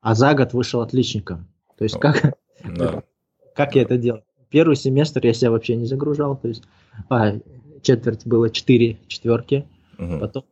А 0.00 0.14
за 0.14 0.34
год 0.34 0.52
вышел 0.52 0.80
отличником. 0.80 1.48
То 1.76 1.84
есть, 1.84 1.98
как, 1.98 2.34
да. 2.64 3.02
как 3.54 3.74
я 3.74 3.82
это 3.82 3.96
делал? 3.96 4.22
Первый 4.50 4.76
семестр 4.76 5.24
я 5.26 5.34
себя 5.34 5.50
вообще 5.50 5.76
не 5.76 5.86
загружал. 5.86 6.36
То 6.36 6.48
есть, 6.48 6.64
а, 7.08 7.34
четверть 7.82 8.26
было 8.26 8.50
4 8.50 8.98
четверки. 9.06 9.68
Угу. 9.98 10.18
Потом 10.18 10.44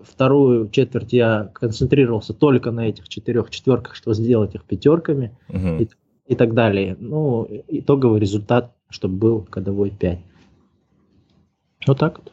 вторую 0.00 0.68
четверть 0.68 1.12
я 1.12 1.50
концентрировался 1.52 2.32
только 2.32 2.70
на 2.70 2.88
этих 2.88 3.08
четырех 3.08 3.50
четверках, 3.50 3.94
что 3.94 4.14
сделать 4.14 4.54
их 4.54 4.64
пятерками 4.64 5.36
угу. 5.48 5.82
и, 5.82 5.88
и 6.26 6.34
так 6.34 6.54
далее. 6.54 6.96
Ну, 6.98 7.46
итоговый 7.68 8.20
результат, 8.20 8.74
чтобы 8.88 9.16
был 9.16 9.42
кодовой 9.42 9.90
5. 9.90 10.18
Вот 11.86 11.98
так 11.98 12.18
вот. 12.18 12.32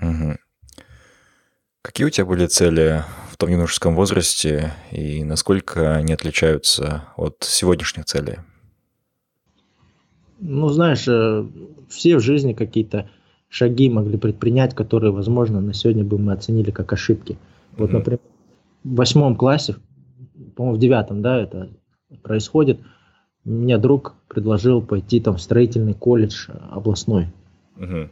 Угу. 0.00 0.36
Какие 1.82 2.06
у 2.06 2.10
тебя 2.10 2.26
были 2.26 2.46
цели 2.46 3.02
в 3.30 3.36
том 3.36 3.50
юношеском 3.50 3.96
возрасте 3.96 4.72
и 4.92 5.24
насколько 5.24 5.94
они 5.94 6.12
отличаются 6.12 7.04
от 7.16 7.38
сегодняшних 7.40 8.04
целей? 8.04 8.36
Ну, 10.38 10.68
знаешь, 10.68 11.06
э, 11.08 11.46
все 11.88 12.16
в 12.16 12.20
жизни 12.20 12.52
какие-то 12.52 13.10
шаги 13.48 13.90
могли 13.90 14.16
предпринять, 14.16 14.74
которые, 14.74 15.12
возможно, 15.12 15.60
на 15.60 15.74
сегодня 15.74 16.04
бы 16.04 16.18
мы 16.18 16.32
оценили 16.32 16.70
как 16.70 16.92
ошибки. 16.92 17.36
Вот, 17.76 17.92
например, 17.92 18.20
в 18.84 18.94
восьмом 18.94 19.36
классе, 19.36 19.76
по-моему, 20.56 20.76
в 20.76 20.80
девятом, 20.80 21.20
да, 21.20 21.40
это 21.40 21.70
происходит, 22.22 22.80
мне 23.50 23.78
друг 23.78 24.14
предложил 24.28 24.80
пойти 24.80 25.20
там 25.20 25.36
в 25.36 25.42
строительный 25.42 25.94
колледж 25.94 26.48
областной. 26.70 27.28
uh 27.76 28.08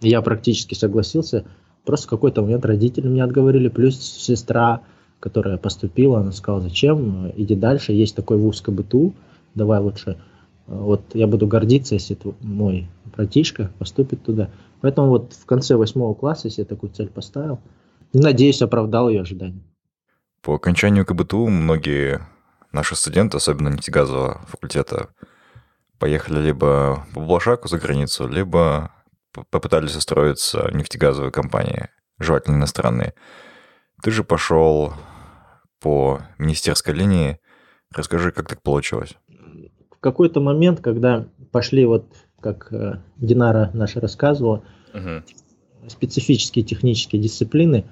Я 0.00 0.22
практически 0.22 0.74
согласился. 0.74 1.44
Просто 1.84 2.06
в 2.08 2.10
какой-то 2.10 2.42
момент 2.42 2.64
родители 2.66 3.06
мне 3.06 3.22
отговорили, 3.22 3.68
плюс 3.68 3.98
сестра, 4.00 4.82
которая 5.20 5.56
поступила, 5.56 6.20
она 6.20 6.32
сказала, 6.32 6.60
зачем, 6.60 7.30
иди 7.36 7.54
дальше, 7.54 7.92
есть 7.92 8.16
такой 8.16 8.38
вуз 8.38 8.60
КБТУ, 8.60 9.14
давай 9.54 9.80
лучше 9.80 10.16
вот 10.66 11.02
я 11.14 11.26
буду 11.26 11.46
гордиться, 11.46 11.94
если 11.94 12.18
мой 12.40 12.88
братишка 13.16 13.70
поступит 13.78 14.22
туда. 14.24 14.50
Поэтому 14.80 15.08
вот 15.08 15.32
в 15.32 15.46
конце 15.46 15.76
восьмого 15.76 16.14
класса 16.14 16.48
я 16.48 16.64
такую 16.64 16.92
цель 16.92 17.08
поставил. 17.08 17.60
Надеюсь, 18.12 18.62
оправдал 18.62 19.08
ее 19.08 19.20
ожидания. 19.20 19.62
По 20.42 20.54
окончанию 20.54 21.06
КБТУ 21.06 21.46
многие 21.46 22.20
наши 22.76 22.94
студенты, 22.94 23.36
особенно 23.36 23.68
нефтегазового 23.70 24.40
факультета, 24.46 25.08
поехали 25.98 26.40
либо 26.40 27.06
по 27.14 27.20
Блошаку 27.20 27.68
за 27.68 27.78
границу, 27.78 28.28
либо 28.28 28.92
попытались 29.50 29.96
устроиться 29.96 30.68
в 30.68 30.76
нефтегазовые 30.76 31.32
компании, 31.32 31.88
желательно 32.18 32.56
иностранные. 32.56 33.14
Ты 34.02 34.10
же 34.10 34.24
пошел 34.24 34.94
по 35.80 36.20
министерской 36.38 36.94
линии. 36.94 37.38
Расскажи, 37.94 38.30
как 38.30 38.48
так 38.48 38.62
получилось? 38.62 39.16
в 39.96 40.00
какой-то 40.00 40.40
момент, 40.40 40.80
когда 40.80 41.26
пошли 41.52 41.86
вот, 41.86 42.14
как 42.40 42.72
э, 42.72 43.02
Динара 43.16 43.70
наша 43.72 44.00
рассказывала, 44.00 44.62
uh 44.92 45.22
специфические 45.88 46.64
технические 46.64 47.22
дисциплины, 47.22 47.84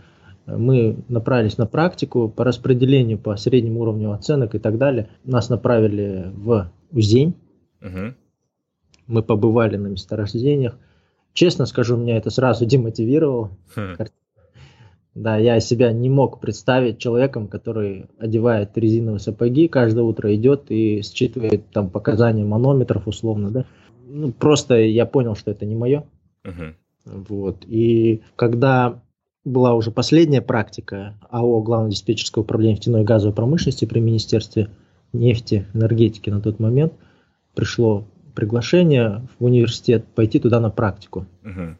мы 0.47 0.97
направились 1.09 1.59
на 1.59 1.67
практику 1.67 2.29
по 2.29 2.45
распределению 2.45 3.19
по 3.19 3.37
среднему 3.37 3.81
уровню 3.81 4.13
оценок 4.13 4.55
и 4.55 4.59
так 4.59 4.79
далее. 4.79 5.09
Нас 5.25 5.49
направили 5.49 6.31
в 6.35 6.71
Узень. 6.91 7.35
uh 7.83 8.15
Мы 9.07 9.23
побывали 9.23 9.77
на 9.77 9.89
месторождениях. 9.89 10.79
Честно 11.33 11.67
скажу, 11.67 11.97
меня 11.97 12.17
это 12.17 12.31
сразу 12.31 12.67
демотивировало. 12.67 13.51
uh 13.77 14.09
да, 15.15 15.37
я 15.37 15.61
себя 15.61 15.93
не 15.93 16.11
мог 16.11 16.41
представить 16.41 16.99
человеком, 16.99 17.47
который 17.47 18.07
одевает 18.19 18.77
резиновые 18.77 19.21
сапоги, 19.21 19.69
каждое 19.69 20.03
утро 20.03 20.35
идет 20.35 20.73
и 20.73 21.03
считывает 21.03 21.71
там 21.71 21.89
показания 21.89 22.45
манометров 22.45 23.07
условно, 23.07 23.51
да. 23.51 23.65
Ну, 24.09 24.33
просто 24.33 24.75
я 24.77 25.07
понял, 25.07 25.37
что 25.37 25.53
это 25.53 25.67
не 25.67 25.77
мое. 25.77 26.05
Uh-huh. 26.45 26.75
Вот. 27.05 27.65
И 27.67 28.23
когда 28.35 29.03
была 29.45 29.75
уже 29.75 29.91
последняя 29.91 30.41
практика 30.43 31.15
АО 31.31 31.61
Главное 31.63 31.91
диспетчерское 31.91 32.43
управление 32.43 32.77
нефтяной 32.77 33.03
и 33.03 33.05
газовой 33.05 33.35
промышленности 33.35 33.85
при 33.85 34.01
Министерстве 34.01 34.71
нефти, 35.13 35.67
энергетики 35.75 36.31
на 36.31 36.41
тот 36.41 36.59
момент, 36.59 36.95
пришло 37.55 38.05
приглашение 38.35 39.27
в 39.39 39.45
университет 39.45 40.05
пойти 40.15 40.41
туда 40.41 40.61
на 40.61 40.71
практику. 40.71 41.27
Uh-huh. 41.45 41.77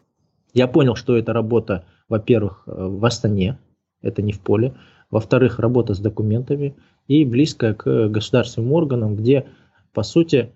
Я 0.53 0.67
понял, 0.67 0.95
что 0.95 1.17
это 1.17 1.33
работа 1.33 1.83
во-первых, 2.07 2.63
э, 2.67 2.71
в 2.71 3.03
Астане, 3.05 3.57
это 4.01 4.21
не 4.21 4.31
в 4.31 4.39
поле, 4.39 4.75
во-вторых, 5.09 5.59
работа 5.59 5.93
с 5.93 5.99
документами 5.99 6.75
и 7.07 7.25
близко 7.25 7.73
к 7.73 8.07
государственным 8.09 8.73
органам, 8.73 9.15
где, 9.15 9.45
по 9.93 10.03
сути, 10.03 10.51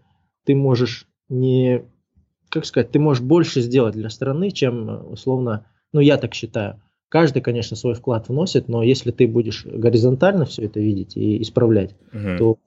ты 0.45 0.55
можешь 0.55 1.07
не, 1.29 1.83
как 2.49 2.65
сказать, 2.65 2.91
ты 2.91 2.99
можешь 2.99 3.23
больше 3.23 3.61
сделать 3.61 3.93
для 3.93 4.09
страны, 4.09 4.51
чем, 4.51 5.11
условно, 5.11 5.65
ну, 5.93 5.99
я 5.99 6.17
так 6.17 6.33
считаю. 6.33 6.81
Каждый, 7.09 7.41
конечно, 7.41 7.75
свой 7.75 7.95
вклад 7.95 8.29
вносит, 8.29 8.67
но 8.69 8.83
если 8.83 9.09
ты 9.09 9.27
будешь 9.27 9.65
горизонтально 9.65 10.45
все 10.45 10.65
это 10.65 10.79
видеть 10.79 11.17
и 11.17 11.41
исправлять, 11.41 11.95
угу. 12.13 12.37
то 12.37 12.57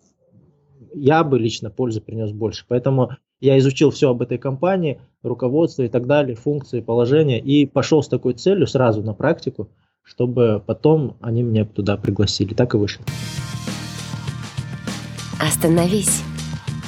я 0.94 1.22
бы 1.22 1.38
лично 1.38 1.70
пользу 1.70 2.00
принес 2.00 2.32
больше. 2.32 2.64
Поэтому 2.68 3.12
я 3.40 3.56
изучил 3.58 3.90
все 3.90 4.10
об 4.10 4.20
этой 4.20 4.38
компании, 4.38 5.00
руководство 5.22 5.84
и 5.84 5.88
так 5.88 6.08
далее, 6.08 6.34
функции, 6.34 6.80
положения, 6.80 7.40
и 7.40 7.66
пошел 7.66 8.02
с 8.02 8.08
такой 8.08 8.34
целью 8.34 8.66
сразу 8.66 9.02
на 9.02 9.14
практику, 9.14 9.68
чтобы 10.02 10.60
потом 10.66 11.16
они 11.20 11.44
меня 11.44 11.64
туда 11.64 11.96
пригласили. 11.96 12.52
Так 12.52 12.74
и 12.74 12.76
вышло. 12.76 13.04
Остановись, 15.40 16.22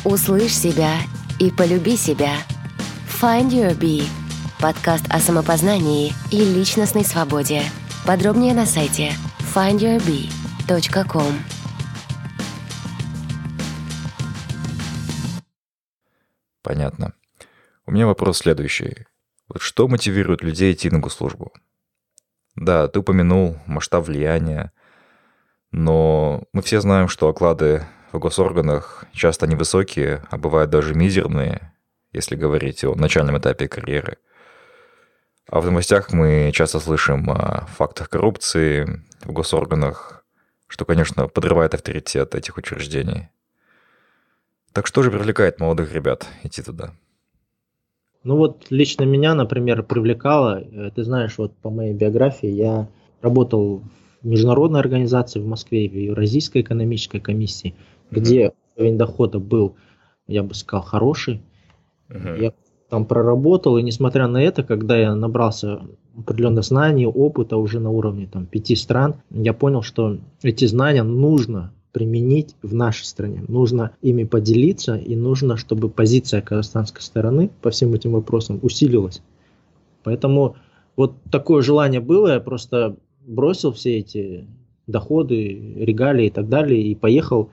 услышь 0.04 0.54
себя 0.54 0.94
и 1.40 1.50
полюби 1.52 1.96
себя. 1.96 2.32
Find 3.20 3.50
Your 3.50 3.78
Bee– 3.78 4.02
подкаст 4.64 5.04
о 5.10 5.18
самопознании 5.18 6.14
и 6.30 6.38
личностной 6.38 7.04
свободе. 7.04 7.60
Подробнее 8.06 8.54
на 8.54 8.64
сайте 8.64 9.12
findyourbee.com. 9.54 11.34
Понятно. 16.62 17.12
У 17.84 17.92
меня 17.92 18.06
вопрос 18.06 18.38
следующий. 18.38 19.04
Вот 19.50 19.60
что 19.60 19.86
мотивирует 19.86 20.42
людей 20.42 20.72
идти 20.72 20.88
на 20.88 20.98
госслужбу? 20.98 21.52
Да, 22.56 22.88
ты 22.88 23.00
упомянул 23.00 23.58
масштаб 23.66 24.06
влияния, 24.06 24.72
но 25.72 26.44
мы 26.54 26.62
все 26.62 26.80
знаем, 26.80 27.08
что 27.08 27.28
оклады 27.28 27.84
в 28.12 28.18
госорганах 28.18 29.04
часто 29.12 29.46
невысокие, 29.46 30.22
а 30.30 30.38
бывают 30.38 30.70
даже 30.70 30.94
мизерные, 30.94 31.74
если 32.12 32.34
говорить 32.34 32.82
о 32.82 32.94
начальном 32.94 33.36
этапе 33.36 33.68
карьеры. 33.68 34.16
А 35.48 35.60
в 35.60 35.66
новостях 35.66 36.12
мы 36.12 36.50
часто 36.52 36.80
слышим 36.80 37.30
о 37.30 37.66
фактах 37.66 38.08
коррупции 38.08 39.02
в 39.22 39.32
госорганах, 39.32 40.24
что, 40.66 40.84
конечно, 40.84 41.28
подрывает 41.28 41.74
авторитет 41.74 42.34
этих 42.34 42.56
учреждений. 42.56 43.28
Так 44.72 44.86
что 44.86 45.02
же 45.02 45.10
привлекает 45.10 45.60
молодых 45.60 45.92
ребят 45.92 46.26
идти 46.42 46.62
туда? 46.62 46.94
Ну 48.24 48.36
вот 48.36 48.66
лично 48.70 49.04
меня, 49.04 49.34
например, 49.34 49.82
привлекало, 49.82 50.62
э, 50.62 50.90
ты 50.94 51.04
знаешь, 51.04 51.36
вот 51.36 51.54
по 51.58 51.70
моей 51.70 51.92
биографии 51.92 52.48
я 52.48 52.88
работал 53.20 53.82
в 54.22 54.26
международной 54.26 54.80
организации 54.80 55.40
в 55.40 55.46
Москве, 55.46 55.88
в 55.88 55.94
Евразийской 55.94 56.62
экономической 56.62 57.20
комиссии, 57.20 57.70
mm-hmm. 57.70 58.06
где 58.10 58.52
уровень 58.76 58.96
дохода 58.96 59.38
был, 59.38 59.76
я 60.26 60.42
бы 60.42 60.54
сказал, 60.54 60.82
хороший. 60.82 61.42
Uh-huh. 62.08 62.42
Я 62.42 62.52
там 62.94 63.06
проработал, 63.06 63.76
и 63.76 63.82
несмотря 63.82 64.28
на 64.28 64.40
это, 64.40 64.62
когда 64.62 64.96
я 64.96 65.16
набрался 65.16 65.80
определенных 66.16 66.62
знаний, 66.62 67.08
опыта 67.08 67.56
уже 67.56 67.80
на 67.80 67.90
уровне 67.90 68.28
там, 68.32 68.46
пяти 68.46 68.76
стран, 68.76 69.16
я 69.30 69.52
понял, 69.52 69.82
что 69.82 70.18
эти 70.44 70.64
знания 70.66 71.02
нужно 71.02 71.72
применить 71.90 72.54
в 72.62 72.72
нашей 72.72 73.04
стране. 73.04 73.42
Нужно 73.48 73.90
ими 74.00 74.22
поделиться, 74.22 74.94
и 74.94 75.16
нужно, 75.16 75.56
чтобы 75.56 75.88
позиция 75.88 76.40
казахстанской 76.40 77.02
стороны 77.02 77.50
по 77.62 77.70
всем 77.70 77.94
этим 77.94 78.12
вопросам 78.12 78.60
усилилась. 78.62 79.22
Поэтому 80.04 80.54
вот 80.94 81.14
такое 81.32 81.62
желание 81.62 82.00
было, 82.00 82.34
я 82.34 82.40
просто 82.40 82.94
бросил 83.26 83.72
все 83.72 83.98
эти 83.98 84.46
доходы, 84.86 85.74
регалии 85.78 86.26
и 86.26 86.30
так 86.30 86.48
далее, 86.48 86.80
и 86.80 86.94
поехал, 86.94 87.50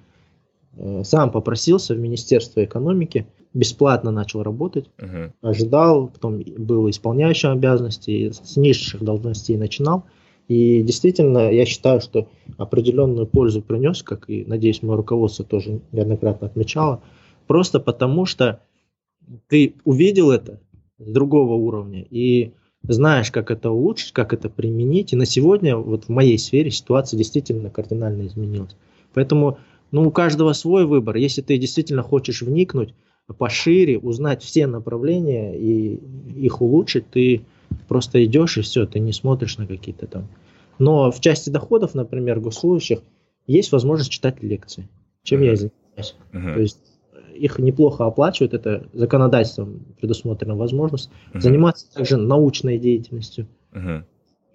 э, 0.78 1.02
сам 1.04 1.32
попросился 1.32 1.96
в 1.96 2.00
Министерство 2.00 2.64
экономики, 2.64 3.26
бесплатно 3.54 4.12
начал 4.12 4.44
работать, 4.44 4.90
uh-huh. 4.98 5.32
ожидал, 5.42 6.08
потом 6.08 6.42
был 6.58 6.90
исполняющим 6.90 7.50
обязанности, 7.52 8.32
с 8.32 8.56
низших 8.56 9.04
должностей 9.04 9.58
начинал. 9.58 10.06
И 10.48 10.82
действительно, 10.82 11.52
я 11.52 11.66
считаю, 11.66 12.02
что 12.02 12.28
определенную 12.58 13.28
пользу 13.28 13.62
принес, 13.62 14.04
как 14.04 14.30
и, 14.30 14.44
надеюсь, 14.46 14.82
мое 14.82 14.98
руководство 14.98 15.46
тоже 15.46 15.82
неоднократно 15.92 16.48
отмечало, 16.48 17.02
просто 17.48 17.80
потому 17.80 18.26
что 18.26 18.62
ты 19.48 19.76
увидел 19.86 20.32
это 20.32 20.60
с 20.98 21.12
другого 21.12 21.54
уровня 21.54 22.06
и 22.10 22.54
знаешь, 22.84 23.32
как 23.32 23.52
это 23.52 23.70
улучшить, 23.70 24.12
как 24.12 24.34
это 24.34 24.50
применить. 24.50 25.14
И 25.14 25.16
на 25.16 25.26
сегодня 25.26 25.78
вот 25.78 26.06
в 26.06 26.10
моей 26.10 26.38
сфере 26.38 26.72
ситуация 26.72 27.18
действительно 27.18 27.70
кардинально 27.70 28.26
изменилась. 28.26 28.76
Поэтому 29.14 29.58
ну, 29.92 30.08
у 30.08 30.12
каждого 30.12 30.54
свой 30.54 30.86
выбор. 30.86 31.18
Если 31.18 31.42
ты 31.42 31.58
действительно 31.58 32.02
хочешь 32.02 32.42
вникнуть, 32.42 32.94
пошире, 33.34 33.98
узнать 33.98 34.44
все 34.44 34.68
направления 34.68 35.58
и 35.58 36.00
их 36.36 36.62
улучшить, 36.62 37.10
ты 37.10 37.42
просто 37.88 38.24
идешь 38.26 38.58
и 38.58 38.62
все, 38.62 38.86
ты 38.86 39.00
не 39.00 39.14
смотришь 39.14 39.58
на 39.58 39.68
какие-то 39.68 40.08
там. 40.08 40.28
Но 40.80 41.12
в 41.12 41.20
части 41.20 41.50
доходов, 41.50 41.94
например, 41.94 42.40
госслужащих, 42.40 43.00
есть 43.48 43.72
возможность 43.72 44.12
читать 44.12 44.42
лекции, 44.42 44.88
чем 45.24 45.42
uh-huh. 45.42 45.46
я 45.46 45.54
и 45.54 45.56
занимаюсь. 45.56 46.16
Uh-huh. 46.32 46.54
То 46.54 46.62
есть 46.62 46.80
их 47.34 47.60
неплохо 47.60 48.06
оплачивают, 48.06 48.54
это 48.54 48.88
законодательством 48.94 49.86
предусмотрена 50.00 50.56
возможность. 50.56 51.10
Uh-huh. 51.34 51.42
Заниматься 51.42 51.92
также 51.94 52.18
научной 52.18 52.78
деятельностью, 52.78 53.48
uh-huh. 53.74 54.04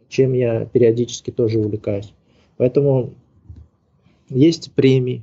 чем 0.09 0.33
я 0.33 0.65
периодически 0.67 1.31
тоже 1.31 1.59
увлекаюсь. 1.59 2.13
Поэтому 2.57 3.15
есть 4.29 4.73
премии. 4.73 5.23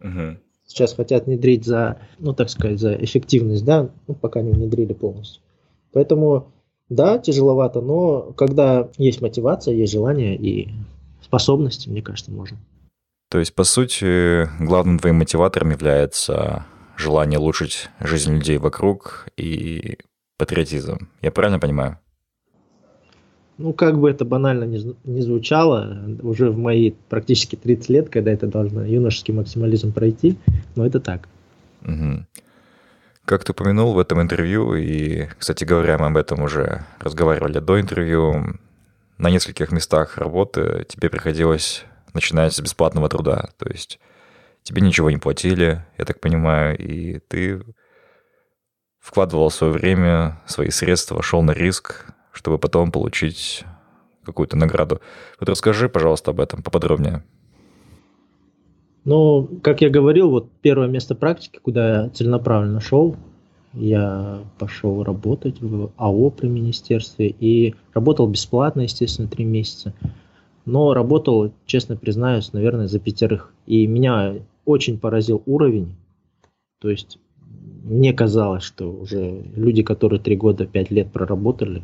Uh-huh 0.00 0.36
сейчас 0.68 0.94
хотят 0.94 1.26
внедрить 1.26 1.64
за, 1.64 1.98
ну 2.18 2.32
так 2.32 2.50
сказать, 2.50 2.78
за 2.78 2.94
эффективность, 2.94 3.64
да, 3.64 3.90
ну, 4.06 4.14
пока 4.14 4.40
не 4.42 4.52
внедрили 4.52 4.92
полностью. 4.92 5.42
Поэтому, 5.92 6.52
да, 6.88 7.18
тяжеловато, 7.18 7.80
но 7.80 8.32
когда 8.36 8.88
есть 8.98 9.20
мотивация, 9.20 9.74
есть 9.74 9.92
желание 9.92 10.36
и 10.36 10.68
способности, 11.20 11.88
мне 11.88 12.02
кажется, 12.02 12.30
можно. 12.30 12.58
То 13.30 13.38
есть, 13.38 13.54
по 13.54 13.64
сути, 13.64 14.48
главным 14.62 14.98
твоим 14.98 15.16
мотиватором 15.16 15.70
является 15.70 16.64
желание 16.96 17.38
улучшить 17.38 17.88
жизнь 18.00 18.34
людей 18.34 18.58
вокруг 18.58 19.28
и 19.36 19.98
патриотизм. 20.38 21.08
Я 21.20 21.32
правильно 21.32 21.58
понимаю? 21.58 21.98
Ну, 23.58 23.72
как 23.72 23.98
бы 23.98 24.08
это 24.08 24.24
банально 24.24 24.64
не, 24.64 24.94
не 25.04 25.20
звучало, 25.20 25.98
уже 26.22 26.50
в 26.50 26.58
мои 26.58 26.92
практически 27.08 27.56
30 27.56 27.88
лет, 27.88 28.08
когда 28.08 28.30
это 28.30 28.46
должно 28.46 28.84
юношеский 28.84 29.34
максимализм 29.34 29.92
пройти, 29.92 30.36
но 30.76 30.86
это 30.86 31.00
так. 31.00 31.28
Угу. 31.82 32.24
Как 33.24 33.44
ты 33.44 33.52
упомянул 33.52 33.92
в 33.92 33.98
этом 33.98 34.22
интервью, 34.22 34.74
и, 34.74 35.26
кстати 35.38 35.64
говоря, 35.64 35.98
мы 35.98 36.06
об 36.06 36.16
этом 36.16 36.40
уже 36.42 36.84
разговаривали 37.00 37.58
до 37.58 37.80
интервью, 37.80 38.58
на 39.18 39.28
нескольких 39.28 39.72
местах 39.72 40.18
работы 40.18 40.86
тебе 40.88 41.10
приходилось 41.10 41.84
начинать 42.14 42.54
с 42.54 42.60
бесплатного 42.60 43.08
труда, 43.08 43.50
то 43.58 43.68
есть 43.68 43.98
тебе 44.62 44.82
ничего 44.82 45.10
не 45.10 45.18
платили, 45.18 45.84
я 45.98 46.04
так 46.04 46.20
понимаю, 46.20 46.78
и 46.78 47.18
ты 47.18 47.60
вкладывал 49.00 49.50
свое 49.50 49.72
время, 49.72 50.40
свои 50.46 50.70
средства, 50.70 51.22
шел 51.22 51.42
на 51.42 51.50
риск, 51.50 52.06
чтобы 52.32 52.58
потом 52.58 52.92
получить 52.92 53.64
какую-то 54.24 54.56
награду. 54.56 55.00
Вот 55.40 55.48
расскажи, 55.48 55.88
пожалуйста, 55.88 56.30
об 56.32 56.40
этом 56.40 56.62
поподробнее. 56.62 57.22
Ну, 59.04 59.48
как 59.62 59.80
я 59.80 59.88
говорил, 59.88 60.30
вот 60.30 60.50
первое 60.60 60.86
место 60.86 61.14
практики, 61.14 61.58
куда 61.62 62.02
я 62.02 62.08
целенаправленно 62.10 62.80
шел, 62.80 63.16
я 63.72 64.40
пошел 64.58 65.02
работать 65.02 65.60
в 65.60 65.92
АО 65.96 66.30
при 66.30 66.48
министерстве 66.48 67.28
и 67.28 67.74
работал 67.94 68.26
бесплатно, 68.26 68.82
естественно, 68.82 69.28
три 69.28 69.44
месяца. 69.44 69.94
Но 70.64 70.92
работал, 70.92 71.52
честно 71.64 71.96
признаюсь, 71.96 72.52
наверное, 72.52 72.88
за 72.88 72.98
пятерых. 72.98 73.54
И 73.66 73.86
меня 73.86 74.34
очень 74.66 74.98
поразил 74.98 75.42
уровень. 75.46 75.96
То 76.80 76.90
есть 76.90 77.18
мне 77.84 78.12
казалось, 78.12 78.62
что 78.62 78.90
уже 78.92 79.42
люди, 79.56 79.82
которые 79.82 80.20
три 80.20 80.36
года, 80.36 80.66
пять 80.66 80.90
лет 80.90 81.10
проработали, 81.10 81.82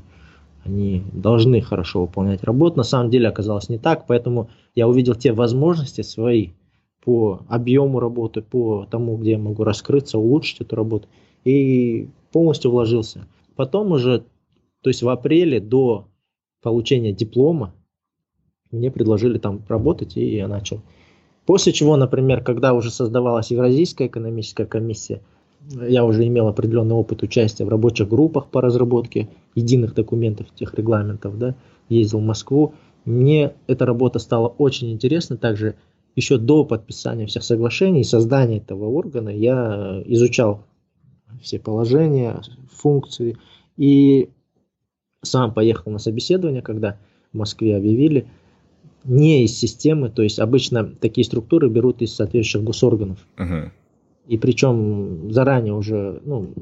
они 0.65 1.03
должны 1.13 1.61
хорошо 1.61 2.03
выполнять 2.03 2.43
работу. 2.43 2.77
На 2.77 2.83
самом 2.83 3.11
деле 3.11 3.29
оказалось 3.29 3.69
не 3.69 3.79
так, 3.79 4.07
поэтому 4.07 4.51
я 4.75 4.89
увидел 4.89 5.15
те 5.15 5.33
возможности 5.33 6.01
свои 6.01 6.51
по 7.05 7.41
объему 7.49 8.01
работы, 8.01 8.41
по 8.41 8.87
тому, 8.91 9.17
где 9.19 9.33
я 9.33 9.39
могу 9.39 9.63
раскрыться, 9.63 10.19
улучшить 10.19 10.63
эту 10.63 10.75
работу, 10.77 11.07
и 11.45 12.09
полностью 12.33 12.71
вложился. 12.71 13.27
Потом 13.57 13.93
уже, 13.93 14.25
то 14.81 14.91
есть 14.91 15.03
в 15.03 15.09
апреле 15.09 15.61
до 15.61 16.07
получения 16.63 17.13
диплома, 17.13 17.75
мне 18.71 18.91
предложили 18.91 19.39
там 19.39 19.63
работать, 19.69 20.17
и 20.17 20.37
я 20.37 20.49
начал. 20.49 20.81
После 21.45 21.73
чего, 21.73 21.97
например, 21.97 22.43
когда 22.43 22.73
уже 22.73 22.91
создавалась 22.91 23.51
Евразийская 23.51 24.09
экономическая 24.09 24.65
комиссия, 24.65 25.21
я 25.71 26.05
уже 26.05 26.27
имел 26.27 26.49
определенный 26.49 26.95
опыт 26.95 27.23
участия 27.23 27.65
в 27.65 27.69
рабочих 27.69 28.09
группах 28.09 28.49
по 28.49 28.61
разработке 28.61 29.29
единых 29.55 29.95
документов, 29.95 30.47
тех 30.55 30.75
регламентов, 30.75 31.39
да, 31.39 31.55
ездил 31.89 32.21
в 32.21 32.25
Москву. 32.25 32.75
Мне 33.05 33.55
эта 33.67 33.87
работа 33.87 34.19
стала 34.19 34.49
очень 34.49 34.93
интересна. 34.93 35.37
Также 35.37 35.77
еще 36.17 36.39
до 36.39 36.65
подписания 36.65 37.27
всех 37.27 37.45
соглашений 37.45 38.03
и 38.03 38.05
создания 38.05 38.59
этого 38.59 38.87
органа 38.87 39.31
я 39.31 40.03
изучал 40.07 40.65
все 41.43 41.59
положения, 41.59 42.41
функции 42.71 43.37
и 43.77 44.31
сам 45.23 45.53
поехал 45.53 45.91
на 45.91 45.99
собеседование, 45.99 46.63
когда 46.63 46.99
в 47.33 47.37
Москве 47.37 47.77
объявили, 47.77 48.27
не 49.05 49.45
из 49.45 49.59
системы, 49.59 50.09
то 50.09 50.23
есть 50.23 50.39
обычно 50.39 50.85
такие 50.85 51.25
структуры 51.25 51.69
берут 51.69 52.01
из 52.01 52.15
соответствующих 52.15 52.65
госорганов. 52.65 53.19
Uh-huh. 53.37 53.71
И 54.27 54.39
причем 54.39 55.31
заранее 55.33 55.75
уже 55.75 56.21
ну, 56.25 56.55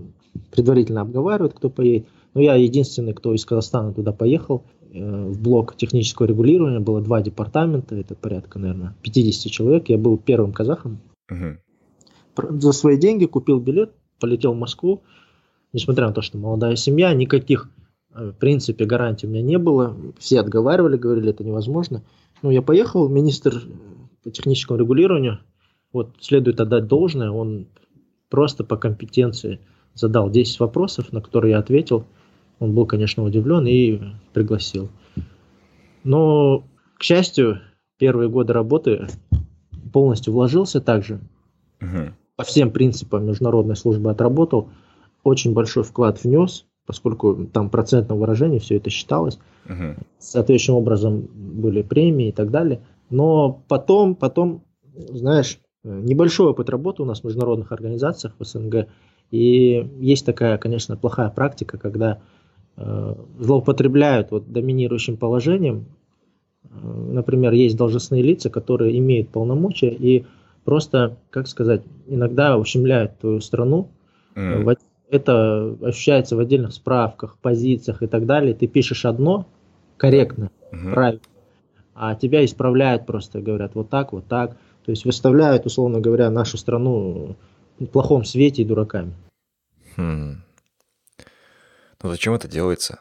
предварительно 0.50 1.02
обговаривают, 1.02 1.54
кто 1.54 1.70
поедет. 1.70 2.08
Но 2.34 2.40
я 2.40 2.54
единственный, 2.54 3.12
кто 3.12 3.34
из 3.34 3.44
Казахстана 3.44 3.92
туда 3.92 4.12
поехал. 4.12 4.64
Э, 4.92 5.26
в 5.26 5.40
блок 5.40 5.76
технического 5.76 6.26
регулирования 6.26 6.80
было 6.80 7.00
два 7.00 7.22
департамента, 7.22 7.94
это 7.94 8.14
порядка, 8.14 8.58
наверное, 8.58 8.96
50 9.02 9.52
человек. 9.52 9.88
Я 9.88 9.98
был 9.98 10.18
первым 10.18 10.52
казахом. 10.52 11.00
Угу. 11.30 12.58
За 12.60 12.72
свои 12.72 12.96
деньги 12.96 13.26
купил 13.26 13.60
билет, 13.60 13.92
полетел 14.18 14.54
в 14.54 14.58
Москву. 14.58 15.02
Несмотря 15.72 16.08
на 16.08 16.12
то, 16.12 16.22
что 16.22 16.38
молодая 16.38 16.76
семья, 16.76 17.14
никаких, 17.14 17.70
э, 18.14 18.30
в 18.30 18.38
принципе, 18.38 18.84
гарантий 18.86 19.26
у 19.26 19.30
меня 19.30 19.42
не 19.42 19.58
было. 19.58 19.96
Все 20.18 20.40
отговаривали, 20.40 20.96
говорили, 20.96 21.30
это 21.30 21.44
невозможно. 21.44 22.02
Ну, 22.42 22.50
я 22.50 22.60
поехал, 22.60 23.08
министр 23.08 23.62
по 24.24 24.30
техническому 24.30 24.78
регулированию 24.78 25.38
вот 25.92 26.16
следует 26.20 26.60
отдать 26.60 26.86
должное, 26.86 27.30
он 27.30 27.66
просто 28.28 28.64
по 28.64 28.76
компетенции 28.76 29.60
задал 29.94 30.30
10 30.30 30.60
вопросов, 30.60 31.12
на 31.12 31.20
которые 31.20 31.52
я 31.52 31.58
ответил. 31.58 32.04
Он 32.58 32.74
был, 32.74 32.86
конечно, 32.86 33.22
удивлен 33.24 33.66
и 33.66 34.00
пригласил. 34.32 34.88
Но, 36.04 36.64
к 36.98 37.02
счастью, 37.02 37.60
первые 37.98 38.28
годы 38.28 38.52
работы 38.52 39.06
полностью 39.92 40.32
вложился 40.32 40.80
также. 40.80 41.20
Угу. 41.80 42.12
По 42.36 42.44
всем 42.44 42.70
принципам 42.70 43.26
международной 43.26 43.76
службы 43.76 44.10
отработал. 44.10 44.70
Очень 45.22 45.52
большой 45.52 45.84
вклад 45.84 46.22
внес, 46.24 46.66
поскольку 46.86 47.46
там 47.52 47.70
процентном 47.70 48.18
выражении 48.18 48.58
все 48.58 48.76
это 48.76 48.90
считалось. 48.90 49.38
Угу. 49.66 49.96
Соответствующим 50.18 50.74
образом 50.74 51.28
были 51.34 51.82
премии 51.82 52.28
и 52.28 52.32
так 52.32 52.50
далее. 52.50 52.80
Но 53.10 53.62
потом, 53.68 54.14
потом, 54.14 54.64
знаешь, 54.94 55.58
небольшой 55.84 56.48
опыт 56.48 56.68
работы 56.70 57.02
у 57.02 57.06
нас 57.06 57.20
в 57.20 57.24
международных 57.24 57.72
организациях 57.72 58.34
в 58.38 58.44
СНГ. 58.44 58.88
И 59.30 59.88
есть 60.00 60.26
такая, 60.26 60.58
конечно, 60.58 60.96
плохая 60.96 61.30
практика, 61.30 61.78
когда 61.78 62.20
э, 62.76 63.14
злоупотребляют 63.38 64.30
вот 64.30 64.52
доминирующим 64.52 65.16
положением. 65.16 65.86
Э, 66.64 66.68
например, 66.84 67.52
есть 67.52 67.76
должностные 67.76 68.22
лица, 68.22 68.50
которые 68.50 68.96
имеют 68.98 69.30
полномочия 69.30 69.90
и 69.90 70.26
просто, 70.64 71.16
как 71.30 71.48
сказать, 71.48 71.82
иногда 72.06 72.56
ущемляют 72.56 73.18
твою 73.18 73.40
страну, 73.40 73.88
mm. 74.34 74.78
это 75.10 75.76
ощущается 75.82 76.36
в 76.36 76.38
отдельных 76.38 76.72
справках, 76.72 77.36
позициях 77.40 78.02
и 78.02 78.06
так 78.06 78.26
далее. 78.26 78.54
Ты 78.54 78.66
пишешь 78.66 79.04
одно 79.04 79.46
корректно, 79.96 80.50
угу. 80.72 80.94
правильно, 80.94 81.20
а 81.94 82.14
тебя 82.14 82.44
исправляют 82.44 83.06
просто, 83.06 83.40
говорят 83.40 83.74
вот 83.74 83.88
так, 83.88 84.12
вот 84.12 84.26
так. 84.26 84.56
То 84.84 84.90
есть 84.90 85.04
выставляют, 85.04 85.66
условно 85.66 86.00
говоря, 86.00 86.30
нашу 86.30 86.58
страну 86.58 87.36
в 87.78 87.86
плохом 87.86 88.24
свете 88.24 88.62
и 88.62 88.64
дураками. 88.64 89.12
Хм. 89.96 90.42
Ну 92.02 92.10
зачем 92.10 92.34
это 92.34 92.48
делается? 92.48 93.00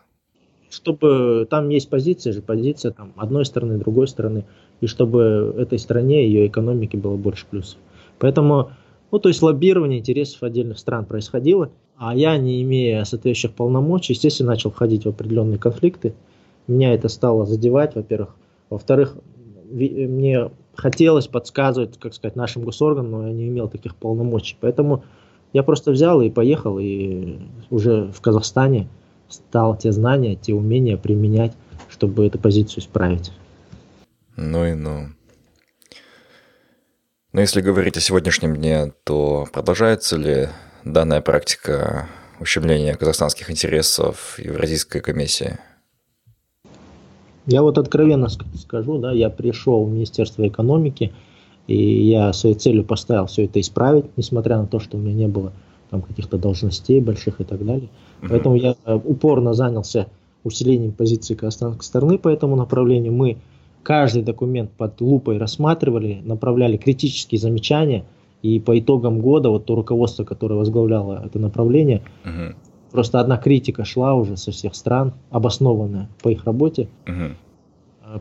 Чтобы 0.69 1.47
там 1.49 1.69
есть 1.69 1.89
позиция 1.89 2.33
же, 2.33 2.41
позиция 2.41 2.91
там 2.91 3.13
одной 3.17 3.45
стороны, 3.45 3.77
другой 3.77 4.07
стороны, 4.07 4.45
и 4.79 4.87
чтобы 4.87 5.53
этой 5.57 5.79
стране, 5.79 6.25
ее 6.25 6.47
экономике 6.47 6.97
было 6.97 7.17
больше 7.17 7.45
плюсов. 7.45 7.77
Поэтому, 8.19 8.71
ну 9.11 9.19
то 9.19 9.27
есть 9.27 9.41
лоббирование 9.41 9.99
интересов 9.99 10.43
отдельных 10.43 10.79
стран 10.79 11.05
происходило, 11.05 11.71
а 11.97 12.15
я, 12.15 12.37
не 12.37 12.61
имея 12.63 13.03
соответствующих 13.03 13.55
полномочий, 13.55 14.13
естественно, 14.13 14.51
начал 14.51 14.71
входить 14.71 15.05
в 15.05 15.09
определенные 15.09 15.59
конфликты. 15.59 16.13
Меня 16.67 16.93
это 16.93 17.09
стало 17.09 17.45
задевать, 17.45 17.95
во-первых. 17.95 18.35
Во-вторых, 18.69 19.17
мне 19.71 20.49
хотелось 20.75 21.27
подсказывать, 21.27 21.99
как 21.99 22.13
сказать, 22.13 22.35
нашим 22.35 22.63
госорганам, 22.63 23.11
но 23.11 23.27
я 23.27 23.33
не 23.33 23.47
имел 23.47 23.69
таких 23.69 23.95
полномочий. 23.95 24.57
Поэтому 24.59 25.03
я 25.53 25.63
просто 25.63 25.91
взял 25.91 26.21
и 26.21 26.29
поехал, 26.29 26.79
и 26.79 27.39
уже 27.69 28.11
в 28.11 28.21
Казахстане 28.21 28.87
стал 29.29 29.77
те 29.77 29.91
знания, 29.91 30.35
те 30.35 30.53
умения 30.53 30.97
применять, 30.97 31.53
чтобы 31.89 32.25
эту 32.25 32.39
позицию 32.39 32.83
исправить. 32.83 33.31
Ну 34.35 34.65
и 34.65 34.73
ну. 34.73 35.09
Но 37.33 37.41
если 37.41 37.61
говорить 37.61 37.97
о 37.97 38.01
сегодняшнем 38.01 38.55
дне, 38.57 38.91
то 39.03 39.47
продолжается 39.53 40.17
ли 40.17 40.49
данная 40.83 41.21
практика 41.21 42.09
ущемления 42.39 42.95
казахстанских 42.95 43.49
интересов 43.49 44.37
Евразийской 44.37 44.99
комиссии? 44.99 45.59
Я 47.45 47.63
вот 47.63 47.77
откровенно 47.77 48.29
скажу, 48.29 48.97
да, 48.99 49.11
я 49.11 49.29
пришел 49.29 49.83
в 49.85 49.91
Министерство 49.91 50.47
экономики, 50.47 51.11
и 51.67 52.03
я 52.09 52.33
своей 52.33 52.55
целью 52.55 52.83
поставил 52.83 53.25
все 53.27 53.45
это 53.45 53.59
исправить, 53.59 54.05
несмотря 54.17 54.57
на 54.57 54.67
то, 54.67 54.79
что 54.79 54.97
у 54.97 54.99
меня 54.99 55.13
не 55.13 55.27
было 55.27 55.53
там 55.89 56.01
каких-то 56.01 56.37
должностей 56.37 57.01
больших 57.01 57.41
и 57.41 57.43
так 57.43 57.65
далее. 57.65 57.89
Поэтому 58.27 58.55
я 58.55 58.75
э, 58.85 58.95
упорно 58.95 59.53
занялся 59.53 60.07
усилением 60.43 60.91
позиции 60.91 61.35
казахстанской 61.35 61.83
стороны 61.83 62.17
по 62.17 62.29
этому 62.29 62.55
направлению. 62.55 63.13
Мы 63.13 63.37
каждый 63.83 64.23
документ 64.23 64.71
под 64.71 65.01
лупой 65.01 65.37
рассматривали, 65.37 66.21
направляли 66.23 66.77
критические 66.77 67.39
замечания, 67.39 68.05
и 68.41 68.59
по 68.59 68.77
итогам 68.79 69.19
года 69.19 69.49
вот 69.49 69.65
то 69.65 69.75
руководство, 69.75 70.23
которое 70.23 70.55
возглавляло 70.55 71.21
это 71.25 71.37
направление, 71.37 72.01
uh-huh. 72.25 72.55
Просто 72.91 73.19
одна 73.19 73.37
критика 73.37 73.85
шла 73.85 74.13
уже 74.13 74.37
со 74.37 74.51
всех 74.51 74.75
стран, 74.75 75.13
обоснованная 75.29 76.09
по 76.21 76.29
их 76.29 76.45
работе. 76.45 76.89
Uh-huh. 77.05 77.35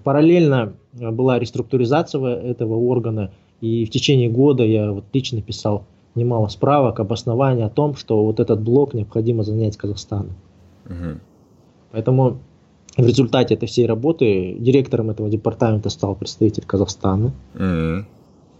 Параллельно 0.04 0.74
была 0.92 1.38
реструктуризация 1.38 2.36
этого 2.36 2.74
органа, 2.76 3.32
и 3.60 3.84
в 3.84 3.90
течение 3.90 4.28
года 4.28 4.64
я 4.64 4.92
вот 4.92 5.04
лично 5.12 5.42
писал 5.42 5.84
немало 6.14 6.48
справок, 6.48 7.00
обоснований 7.00 7.64
о 7.64 7.70
том, 7.70 7.96
что 7.96 8.24
вот 8.24 8.40
этот 8.40 8.60
блок 8.60 8.94
необходимо 8.94 9.42
занять 9.42 9.76
Казахстану. 9.76 10.30
Uh-huh. 10.86 11.18
Поэтому 11.92 12.38
в 12.96 13.06
результате 13.06 13.54
этой 13.54 13.66
всей 13.66 13.86
работы 13.86 14.56
директором 14.58 15.10
этого 15.10 15.28
департамента 15.28 15.90
стал 15.90 16.14
представитель 16.14 16.64
Казахстана. 16.64 17.32
Uh-huh 17.54 18.04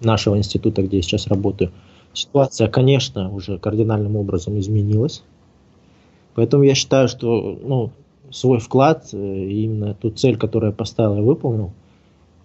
нашего 0.02 0.36
института, 0.36 0.82
где 0.82 0.98
я 0.98 1.02
сейчас 1.02 1.26
работаю, 1.26 1.72
ситуация, 2.12 2.68
конечно, 2.68 3.32
уже 3.32 3.58
кардинальным 3.58 4.16
образом 4.16 4.58
изменилась. 4.58 5.22
Поэтому 6.34 6.62
я 6.62 6.74
считаю, 6.74 7.08
что 7.08 7.58
ну, 7.62 7.92
свой 8.30 8.58
вклад, 8.60 9.08
э, 9.12 9.16
именно 9.16 9.94
ту 9.94 10.10
цель, 10.10 10.36
которую 10.38 10.70
я 10.70 10.76
поставил, 10.76 11.16
я 11.16 11.22
выполнил. 11.22 11.72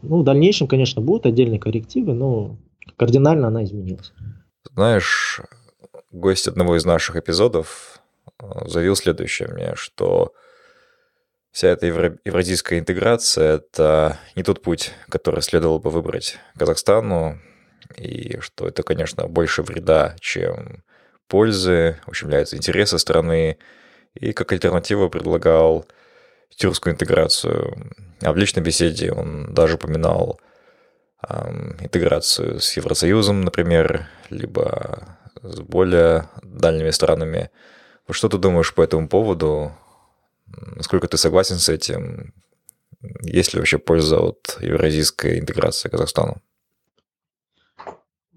Ну, 0.02 0.22
в 0.22 0.24
дальнейшем, 0.24 0.68
конечно, 0.68 1.02
будут 1.02 1.26
отдельные 1.26 1.60
коррективы, 1.60 2.14
но 2.14 2.58
кардинально 2.98 3.48
она 3.48 3.64
изменилась. 3.64 4.14
Знаешь, 4.74 5.42
гость 6.12 6.48
одного 6.48 6.78
из 6.78 6.86
наших 6.86 7.16
эпизодов 7.16 8.02
э, 8.40 8.68
заявил 8.68 8.96
следующее 8.96 9.50
мне, 9.50 9.76
что 9.76 10.34
вся 11.52 11.70
эта 11.70 11.86
евразийская 11.86 12.80
интеграция– 12.80 13.56
это 13.56 14.18
не 14.36 14.44
тот 14.44 14.62
путь, 14.62 14.92
который 15.10 15.42
следовало 15.42 15.80
бы 15.80 15.90
выбрать 15.90 16.38
Казахстану, 16.58 17.40
и 17.98 18.40
что 18.40 18.68
это, 18.68 18.84
конечно, 18.84 19.28
больше 19.28 19.62
вреда, 19.62 20.16
чем 20.20 20.84
пользы, 21.28 22.00
ущемляются 22.08 22.58
интересы 22.58 23.00
страны, 23.00 23.58
и 24.14 24.32
как 24.32 24.52
альтернативу 24.52 25.10
предлагал 25.10 25.86
тюркскую 26.56 26.94
интеграцию. 26.94 27.92
А 28.22 28.32
в 28.32 28.38
личной 28.38 28.64
беседе 28.64 29.12
он 29.12 29.54
даже 29.54 29.76
упоминал 29.76 30.40
эм, 31.28 31.78
интеграцию 31.80 32.60
с 32.60 32.76
Евросоюзом, 32.78 33.42
например, 33.42 34.08
либо 34.30 35.18
с 35.42 35.60
более 35.60 36.30
дальними 36.44 36.92
странами. 36.92 37.50
Что 38.10 38.30
ты 38.30 38.38
думаешь 38.38 38.74
по 38.74 38.82
этому 38.82 39.10
поводу? 39.10 39.72
Насколько 40.48 41.08
ты 41.08 41.18
согласен 41.18 41.58
с 41.58 41.70
этим? 41.70 42.34
Есть 43.22 43.54
ли 43.54 43.60
вообще 43.60 43.78
польза 43.78 44.20
от 44.20 44.58
евразийской 44.62 45.40
интеграции 45.40 45.90
Казахстану? 45.90 46.42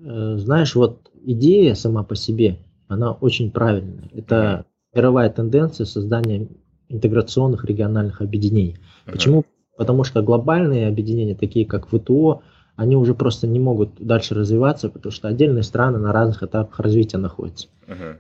Э, 0.01 0.37
знаешь, 0.37 0.75
вот 0.75 1.11
идея 1.25 1.75
сама 1.75 2.03
по 2.03 2.17
себе, 2.17 2.59
она 2.89 3.13
очень 3.13 3.51
правильная. 3.51 4.09
Это 4.13 4.65
мировая 4.95 5.31
тенденция 5.31 5.85
создания 5.87 6.49
интеграционных 6.89 7.65
региональных 7.65 8.21
объединений. 8.23 8.79
Почему? 9.05 9.45
Потому 9.77 10.05
что 10.05 10.23
глобальные 10.23 10.89
объединения, 10.89 11.37
такие 11.37 11.67
как 11.67 11.89
ВТО, 11.89 12.43
они 12.75 12.97
уже 12.97 13.15
просто 13.15 13.47
не 13.47 13.61
могут 13.61 14.01
дальше 14.01 14.35
развиваться, 14.35 14.89
потому 14.89 15.13
что 15.13 15.29
отдельные 15.29 15.63
страны 15.63 15.99
на 15.99 16.13
разных 16.13 16.43
этапах 16.43 16.79
развития 16.81 17.19
находятся. 17.19 17.69
uh 17.87 18.17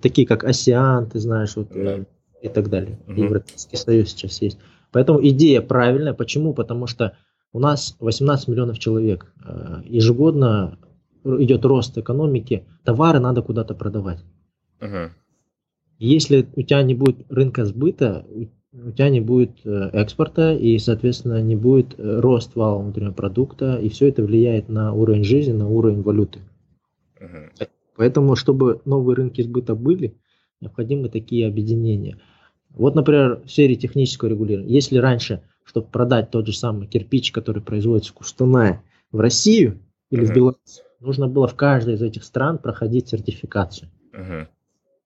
Такие 0.00 0.26
как 0.26 0.44
АСИАН, 0.44 1.10
ты 1.10 1.18
знаешь, 1.18 1.56
вот, 1.56 1.70
uh 1.70 2.06
и 2.42 2.48
так 2.48 2.70
далее. 2.70 2.98
uh 3.06 3.14
Европейский 3.14 3.76
Союз 3.76 4.10
сейчас 4.10 4.40
есть. 4.42 4.58
Поэтому 4.92 5.22
идея 5.26 5.60
правильная. 5.60 6.14
Почему? 6.14 6.54
Потому 6.54 6.86
что 6.86 7.16
у 7.52 7.60
нас 7.60 7.96
18 8.00 8.48
миллионов 8.48 8.78
человек. 8.78 9.32
Э, 9.44 9.82
ежегодно 9.84 10.78
идет 11.24 11.64
рост 11.64 11.96
экономики. 11.98 12.64
Товары 12.84 13.20
надо 13.20 13.42
куда-то 13.42 13.74
продавать. 13.74 14.24
Uh-huh. 14.80 15.10
Если 15.98 16.48
у 16.56 16.62
тебя 16.62 16.82
не 16.82 16.94
будет 16.94 17.30
рынка 17.30 17.64
сбыта, 17.64 18.26
у 18.72 18.90
тебя 18.92 19.10
не 19.10 19.20
будет 19.20 19.50
э, 19.64 19.90
экспорта 19.92 20.54
и, 20.54 20.78
соответственно, 20.78 21.42
не 21.42 21.56
будет 21.56 21.98
э, 21.98 22.20
рост 22.20 22.54
валового 22.54 22.84
внутреннего 22.84 23.12
продукта, 23.12 23.76
и 23.76 23.88
все 23.88 24.08
это 24.08 24.22
влияет 24.22 24.68
на 24.68 24.92
уровень 24.92 25.24
жизни, 25.24 25.52
на 25.52 25.68
уровень 25.68 26.02
валюты. 26.02 26.40
Uh-huh. 27.20 27.68
Поэтому, 27.96 28.36
чтобы 28.36 28.80
новые 28.84 29.16
рынки 29.16 29.42
сбыта 29.42 29.74
были, 29.74 30.16
необходимы 30.60 31.08
такие 31.08 31.46
объединения. 31.46 32.18
Вот, 32.70 32.94
например, 32.94 33.42
в 33.44 33.50
сфере 33.50 33.74
технического 33.74 34.28
регулирования. 34.28 34.72
Если 34.72 34.96
раньше, 34.96 35.42
чтобы 35.64 35.88
продать 35.88 36.30
тот 36.30 36.46
же 36.46 36.52
самый 36.52 36.86
кирпич, 36.86 37.32
который 37.32 37.62
производится 37.62 38.12
в 38.12 38.14
Кустанае, 38.14 38.82
в 39.10 39.18
Россию 39.20 39.80
или 40.10 40.22
uh-huh. 40.22 40.26
в 40.26 40.34
Беларусь, 40.34 40.82
нужно 41.00 41.28
было 41.28 41.46
в 41.48 41.54
каждой 41.54 41.94
из 41.94 42.02
этих 42.02 42.24
стран 42.24 42.58
проходить 42.58 43.08
сертификацию. 43.08 43.90
Uh-huh. 44.12 44.46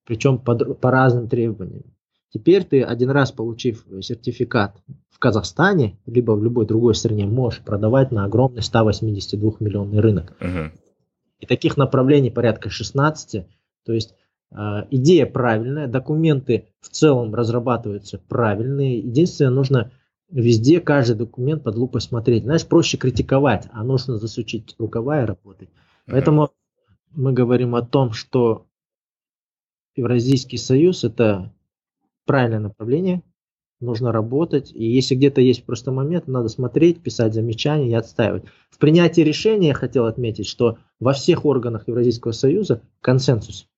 Причем 0.04 0.38
по, 0.38 0.54
по 0.57 0.90
разным 0.90 1.28
требованиям. 1.28 1.85
Теперь 2.30 2.64
ты 2.64 2.83
один 2.83 3.11
раз 3.11 3.30
получив 3.30 3.87
сертификат 4.00 4.76
в 5.09 5.18
Казахстане, 5.20 5.96
либо 6.04 6.33
в 6.33 6.42
любой 6.42 6.66
другой 6.66 6.94
стране, 6.94 7.26
можешь 7.26 7.61
продавать 7.61 8.11
на 8.11 8.24
огромный 8.24 8.62
182 8.62 9.52
миллионный 9.61 10.00
рынок. 10.00 10.37
Uh-huh. 10.40 10.70
И 11.38 11.46
таких 11.46 11.76
направлений 11.76 12.30
порядка 12.30 12.70
16. 12.70 13.46
То 13.85 13.92
есть 13.92 14.14
а, 14.50 14.87
идея 14.90 15.26
правильная, 15.26 15.88
документы 15.88 16.68
в 16.80 16.88
целом 16.88 17.35
разрабатываются 17.35 18.18
правильные. 18.18 18.98
Единственное, 18.98 19.50
нужно 19.50 19.92
везде 20.30 20.80
каждый 20.80 21.16
документ 21.16 21.62
под 21.62 21.76
лупой 21.76 22.00
смотреть. 22.00 22.44
Знаешь, 22.44 22.66
проще 22.66 22.96
критиковать, 22.96 23.68
а 23.72 23.85
нужно 23.85 24.18
засучить 24.18 24.74
рукава 24.78 25.22
и 25.22 25.26
работать. 25.26 25.68
Поэтому 26.07 26.51
мы 27.12 27.33
говорим 27.33 27.75
о 27.75 27.83
том, 27.83 28.12
что 28.12 28.67
Евразийский 29.97 30.59
союз– 30.59 31.05
это 31.05 31.53
правильное 32.27 32.61
направление, 32.61 33.23
нужно 33.81 34.12
работать. 34.12 34.73
И 34.73 34.85
если 34.85 35.14
где-то 35.14 35.40
есть 35.40 35.64
просто 35.64 35.93
момент, 35.93 36.27
надо 36.27 36.49
смотреть, 36.49 37.03
писать 37.03 37.35
замечания 37.35 37.90
и 37.90 37.95
отстаивать. 37.95 38.45
В 38.71 38.79
принятии 38.79 39.21
решения 39.21 39.69
я 39.69 39.75
хотел 39.75 40.07
отметить, 40.07 40.47
что 40.47 40.79
во 41.01 41.12
всех 41.12 41.45
органах 41.45 41.87
Евразийского 41.87 42.33
союза 42.33 42.83
консенсус. 43.01 43.69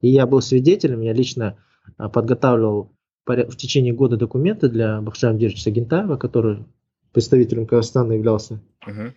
И 0.00 0.08
я 0.08 0.26
был 0.26 0.40
свидетелем, 0.40 1.00
я 1.00 1.12
лично 1.12 1.56
а, 1.96 2.08
подготавливал 2.08 2.92
в 3.24 3.56
течение 3.56 3.92
года 3.92 4.16
документы 4.16 4.68
для 4.68 5.00
Бахшара 5.00 5.32
Абдировича 5.32 5.62
Сагентаева, 5.62 6.16
который 6.16 6.64
представителем 7.12 7.66
Казахстана 7.66 8.12
являлся 8.12 8.60
uh-huh. 8.86 9.12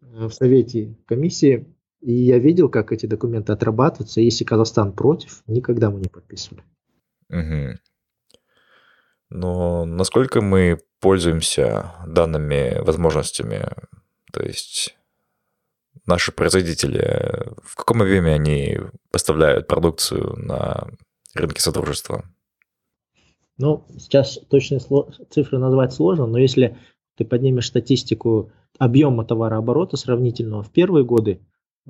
В 0.00 0.30
Совете 0.30 0.96
комиссии. 1.06 1.66
И 2.00 2.12
я 2.12 2.38
видел, 2.38 2.68
как 2.68 2.92
эти 2.92 3.06
документы 3.06 3.52
отрабатываются. 3.52 4.20
Если 4.20 4.44
Казахстан 4.44 4.92
против, 4.92 5.42
никогда 5.46 5.90
мы 5.90 6.00
не 6.00 6.08
подписывали. 6.08 6.62
Угу. 7.30 7.78
Но 9.30 9.84
насколько 9.84 10.40
мы 10.40 10.78
пользуемся 11.00 11.94
данными 12.06 12.78
возможностями? 12.80 13.66
То 14.32 14.42
есть 14.42 14.96
наши 16.06 16.32
производители, 16.32 17.52
в 17.62 17.74
каком 17.74 18.02
объеме 18.02 18.34
они 18.34 18.78
поставляют 19.10 19.66
продукцию 19.66 20.36
на 20.36 20.88
рынке 21.34 21.60
сотрудничества? 21.60 22.24
Ну, 23.58 23.86
сейчас 23.98 24.38
точные 24.50 24.80
цифры 25.30 25.58
назвать 25.58 25.92
сложно, 25.92 26.26
но 26.26 26.38
если 26.38 26.78
ты 27.16 27.24
поднимешь 27.24 27.68
статистику 27.68 28.52
объема 28.78 29.24
товарооборота 29.24 29.96
сравнительного 29.96 30.62
в 30.62 30.70
первые 30.70 31.04
годы 31.04 31.40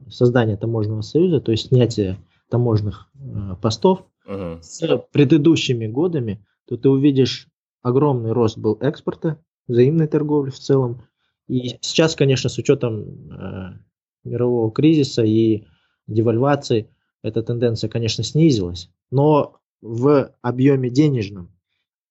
создания 0.08 0.56
таможенного 0.56 1.02
союза, 1.02 1.40
то 1.40 1.52
есть 1.52 1.68
снятия 1.68 2.18
таможенных 2.50 3.08
э, 3.14 3.56
постов 3.60 4.06
uh-huh. 4.28 4.60
с 4.62 5.04
предыдущими 5.12 5.86
годами, 5.86 6.44
то 6.66 6.76
ты 6.76 6.88
увидишь 6.88 7.48
огромный 7.82 8.32
рост 8.32 8.58
был 8.58 8.76
экспорта, 8.80 9.42
взаимной 9.68 10.06
торговли 10.06 10.50
в 10.50 10.58
целом. 10.58 11.02
И 11.48 11.78
сейчас, 11.80 12.16
конечно, 12.16 12.50
с 12.50 12.58
учетом 12.58 13.30
э, 13.30 13.78
мирового 14.24 14.70
кризиса 14.72 15.22
и 15.22 15.64
девальвации, 16.06 16.90
эта 17.22 17.42
тенденция, 17.42 17.88
конечно, 17.88 18.22
снизилась. 18.24 18.90
Но 19.10 19.60
в 19.80 20.32
объеме 20.42 20.90
денежном, 20.90 21.50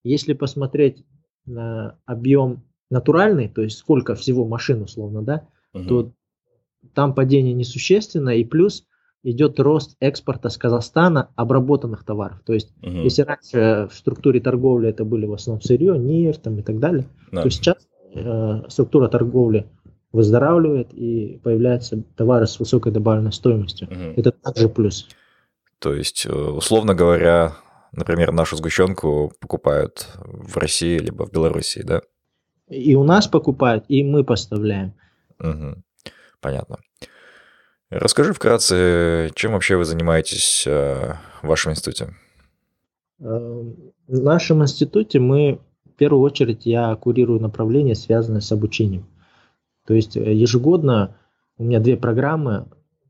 если 0.04 0.34
посмотреть 0.34 1.06
на 1.46 2.00
объем 2.06 2.64
натуральный, 2.90 3.48
то 3.48 3.62
есть 3.62 3.78
сколько 3.78 4.16
всего 4.16 4.46
машин 4.46 4.82
условно, 4.82 5.22
да, 5.22 5.48
угу. 5.74 5.84
то 5.86 6.12
там 6.94 7.14
падение 7.14 7.54
несущественное, 7.54 8.36
и 8.36 8.44
плюс 8.44 8.86
идет 9.24 9.60
рост 9.60 9.96
экспорта 10.00 10.50
с 10.50 10.58
Казахстана 10.58 11.30
обработанных 11.36 12.04
товаров. 12.04 12.42
То 12.46 12.54
есть, 12.54 12.72
угу. 12.82 12.92
если 12.92 13.24
раньше 13.24 13.90
в 13.92 13.96
структуре 13.96 14.40
торговли 14.40 14.90
это 14.90 15.04
были 15.04 15.26
в 15.26 15.34
основном 15.34 15.62
сырье, 15.62 15.98
нефть 15.98 16.44
там, 16.44 16.60
и 16.60 16.62
так 16.62 16.80
далее, 16.80 17.08
да. 17.32 17.42
то 17.42 17.50
сейчас 17.50 17.78
э, 18.14 18.62
структура 18.70 19.08
торговли 19.08 19.66
выздоравливает 20.12 20.94
и 20.94 21.40
появляются 21.44 22.04
товары 22.16 22.46
с 22.46 22.60
высокой 22.60 22.92
добавленной 22.92 23.34
стоимостью. 23.34 23.88
Угу. 23.88 24.14
Это 24.16 24.32
также 24.32 24.70
плюс. 24.70 25.08
То 25.80 25.94
есть, 25.94 26.26
э, 26.28 26.32
условно 26.32 26.94
говоря, 26.94 27.56
например, 27.92 28.32
нашу 28.32 28.56
сгущенку 28.58 29.34
покупают 29.40 30.08
в 30.24 30.56
России 30.58 31.00
либо 31.00 31.26
в 31.26 31.32
Белоруссии, 31.32 31.82
да? 31.82 32.02
И 32.70 32.96
у 32.96 33.04
нас 33.04 33.28
покупают, 33.28 33.86
и 33.88 34.04
мы 34.04 34.24
поставляем. 34.24 34.94
Угу. 35.40 35.76
Понятно. 36.40 36.78
Расскажи 37.90 38.34
вкратце, 38.34 39.32
чем 39.36 39.54
вообще 39.54 39.78
вы 39.78 39.86
занимаетесь 39.86 40.66
э, 40.66 41.14
в 41.44 41.48
вашем 41.48 41.74
институте? 41.74 42.16
Э, 43.20 43.64
в 44.08 44.20
нашем 44.22 44.64
институте 44.64 45.20
мы, 45.20 45.60
в 45.86 45.92
первую 45.92 46.24
очередь, 46.24 46.66
я 46.66 46.96
курирую 46.96 47.40
направления, 47.40 47.96
связанные 47.96 48.42
с 48.42 48.52
обучением. 48.52 49.08
То 49.86 49.94
есть 49.94 50.18
э, 50.18 50.34
ежегодно 50.34 51.16
у 51.58 51.64
меня 51.64 51.80
две 51.80 51.96
программы 51.96 52.68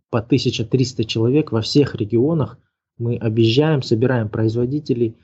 по 0.10 0.20
1300 0.20 1.06
человек 1.06 1.52
во 1.52 1.62
всех 1.62 1.96
регионах. 1.96 2.58
Мы 2.98 3.16
объезжаем, 3.18 3.82
собираем 3.82 4.30
производителей, 4.30 5.18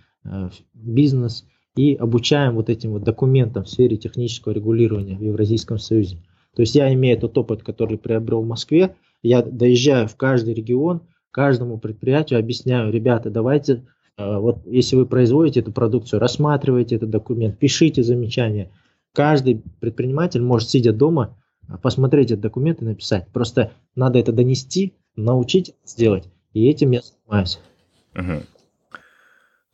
бизнес 0.74 1.46
и 1.76 1.96
обучаем 1.96 2.56
вот 2.56 2.70
этим 2.70 2.92
вот 2.92 3.04
документам 3.04 3.64
в 3.64 3.70
сфере 3.70 3.98
технического 3.98 4.54
регулирования 4.54 5.18
в 5.18 5.22
Евразийском 5.22 5.80
Союзе. 5.80 6.18
То 6.56 6.62
есть 6.62 6.76
я 6.76 6.94
имею 6.94 7.18
тот 7.18 7.38
опыт, 7.38 7.64
который 7.64 7.98
приобрел 7.98 8.42
в 8.42 8.48
Москве, 8.48 8.96
я 9.24 9.42
доезжаю 9.42 10.08
в 10.08 10.16
каждый 10.16 10.54
регион, 10.54 11.02
каждому 11.32 11.78
предприятию 11.78 12.40
объясняю, 12.40 12.92
ребята, 12.92 13.30
давайте, 13.30 13.86
э, 14.18 14.38
вот 14.38 14.66
если 14.66 14.96
вы 14.98 15.06
производите 15.06 15.62
эту 15.62 15.72
продукцию, 15.72 16.20
рассматривайте 16.20 16.96
этот 16.96 17.10
документ, 17.10 17.58
пишите 17.58 18.04
замечания. 18.04 18.72
Каждый 19.14 19.62
предприниматель 19.80 20.42
может, 20.42 20.70
сидя 20.70 20.92
дома, 20.92 21.38
э, 21.70 21.78
посмотреть 21.82 22.32
этот 22.32 22.42
документ 22.42 22.82
и 22.82 22.86
написать. 22.86 23.28
Просто 23.32 23.72
надо 23.96 24.20
это 24.20 24.34
донести, 24.34 24.94
научить 25.16 25.74
сделать. 25.86 26.26
И 26.54 26.68
этим 26.68 26.92
я 26.92 27.02
занимаюсь. 27.02 27.60
Угу. 28.16 28.44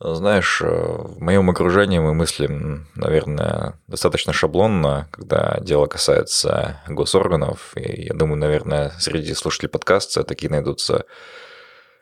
Знаешь, 0.00 0.62
э, 0.62 0.66
в 0.68 1.20
моем 1.20 1.50
окружении 1.50 1.98
мы 1.98 2.14
мыслим, 2.14 2.86
наверное, 2.94 3.80
достаточно 3.88 4.32
шаблонно, 4.32 5.08
когда 5.10 5.58
дело 5.60 5.86
касается 5.86 6.80
госорганов. 6.86 7.72
И 7.76 8.04
я 8.04 8.14
думаю, 8.14 8.38
наверное, 8.38 8.92
среди 9.00 9.34
слушателей 9.34 9.68
подкаста 9.68 10.22
такие 10.22 10.50
найдутся, 10.50 11.04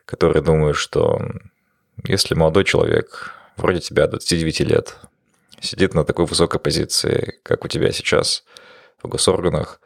которые 0.05 0.43
думают, 0.43 0.77
что 0.77 1.23
если 2.05 2.35
молодой 2.35 2.65
человек, 2.65 3.33
вроде 3.57 3.81
тебя, 3.81 4.07
29 4.07 4.61
лет, 4.61 4.97
сидит 5.61 5.95
на 5.95 6.05
такой 6.05 6.27
высокой 6.27 6.61
позиции, 6.61 7.39
как 7.43 7.65
у 7.65 7.69
тебя 7.69 7.93
сейчас 7.93 8.45
в 9.03 9.09
госорганах, 9.09 9.81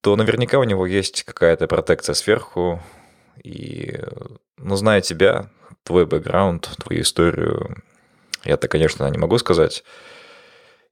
то 0.00 0.16
наверняка 0.16 0.58
у 0.58 0.64
него 0.64 0.84
есть 0.84 1.22
какая-то 1.22 1.68
протекция 1.68 2.14
сверху. 2.14 2.82
И, 3.44 4.00
ну, 4.60 4.76
зная 4.76 5.00
тебя, 5.00 5.50
твой 5.82 6.06
бэкграунд, 6.06 6.70
твою 6.78 7.02
историю, 7.02 7.82
я-то, 8.44 8.68
конечно, 8.68 9.08
не 9.08 9.18
могу 9.18 9.38
сказать. 9.38 9.84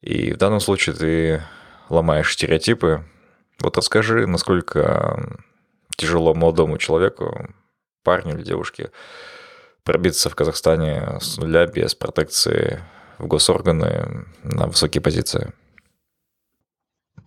И 0.00 0.33
в 0.33 0.37
данном 0.37 0.61
случае 0.61 0.94
ты 0.94 1.42
ломаешь 1.88 2.33
стереотипы. 2.33 3.04
Вот 3.61 3.76
расскажи, 3.76 4.26
насколько 4.26 5.38
тяжело 5.96 6.35
молодому 6.35 6.78
человеку, 6.78 7.48
парню 8.04 8.35
или 8.35 8.42
девушке, 8.42 8.90
пробиться 9.83 10.31
в 10.31 10.35
Казахстане 10.35 11.18
с 11.20 11.38
нуля 11.38 11.66
без 11.66 11.94
протекции 11.94 12.81
в 13.18 13.26
госорганы 13.26 14.26
на 14.42 14.66
высокие 14.66 15.02
позиции. 15.02 15.52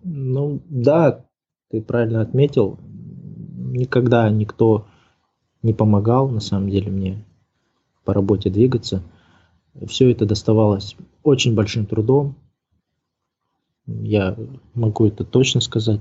Ну 0.04 0.62
да, 0.68 1.26
ты 1.70 1.82
правильно 1.82 2.22
отметил. 2.22 2.78
Никогда 2.82 4.28
никто 4.30 4.88
не 5.62 5.72
помогал, 5.72 6.28
на 6.28 6.40
самом 6.40 6.70
деле, 6.70 6.90
мне 6.90 7.24
по 8.04 8.12
работе 8.12 8.50
двигаться. 8.50 9.02
Все 9.86 10.10
это 10.10 10.26
доставалось 10.26 10.96
очень 11.22 11.54
большим 11.54 11.86
трудом. 11.86 12.34
Я 13.86 14.36
могу 14.74 15.06
это 15.06 15.24
точно 15.24 15.60
сказать. 15.60 16.00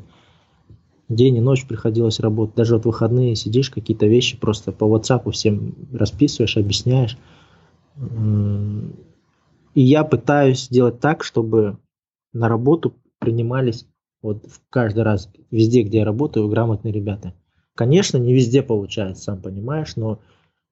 День 1.09 1.37
и 1.37 1.41
ночь 1.41 1.67
приходилось 1.67 2.19
работать. 2.19 2.55
Даже 2.55 2.75
вот 2.75 2.85
выходные 2.85 3.35
сидишь, 3.35 3.69
какие-то 3.69 4.07
вещи 4.07 4.37
просто 4.37 4.71
по 4.71 4.85
WhatsApp 4.85 5.29
всем 5.31 5.75
расписываешь, 5.91 6.57
объясняешь. 6.57 7.17
И 9.73 9.81
я 9.81 10.03
пытаюсь 10.03 10.65
сделать 10.65 10.99
так, 10.99 11.23
чтобы 11.23 11.77
на 12.33 12.47
работу 12.47 12.93
принимались 13.19 13.85
вот 14.21 14.45
каждый 14.69 15.03
раз, 15.03 15.29
везде, 15.49 15.81
где 15.83 15.99
я 15.99 16.05
работаю, 16.05 16.47
грамотные 16.47 16.93
ребята. 16.93 17.33
Конечно, 17.81 18.17
не 18.17 18.35
везде 18.35 18.61
получается, 18.61 19.23
сам 19.23 19.41
понимаешь, 19.41 19.95
но 19.95 20.19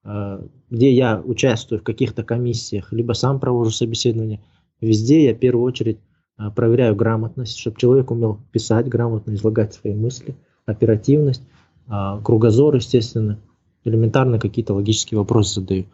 а, 0.03 0.45
где 0.69 0.93
я 0.93 1.19
участвую 1.19 1.79
в 1.79 1.83
каких-то 1.83 2.21
комиссиях, 2.21 2.93
либо 2.93 3.13
сам 3.13 3.39
провожу 3.39 3.71
собеседование, 3.71 4.43
везде 4.79 5.25
я 5.25 5.33
в 5.33 5.39
первую 5.39 5.65
очередь 5.65 5.97
а, 6.37 6.51
проверяю 6.51 6.95
грамотность, 6.95 7.57
чтобы 7.57 7.79
человек 7.79 8.11
умел 8.11 8.39
писать 8.51 8.87
грамотно, 8.87 9.33
излагать 9.33 9.73
свои 9.73 9.95
мысли, 9.95 10.35
оперативность, 10.67 11.41
а, 11.87 12.21
кругозор, 12.21 12.75
естественно, 12.75 13.39
элементарно 13.85 14.37
какие-то 14.37 14.75
логические 14.75 15.17
вопросы 15.17 15.61
задаю. 15.61 15.85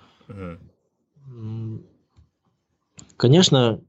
Конечно, 3.15 3.79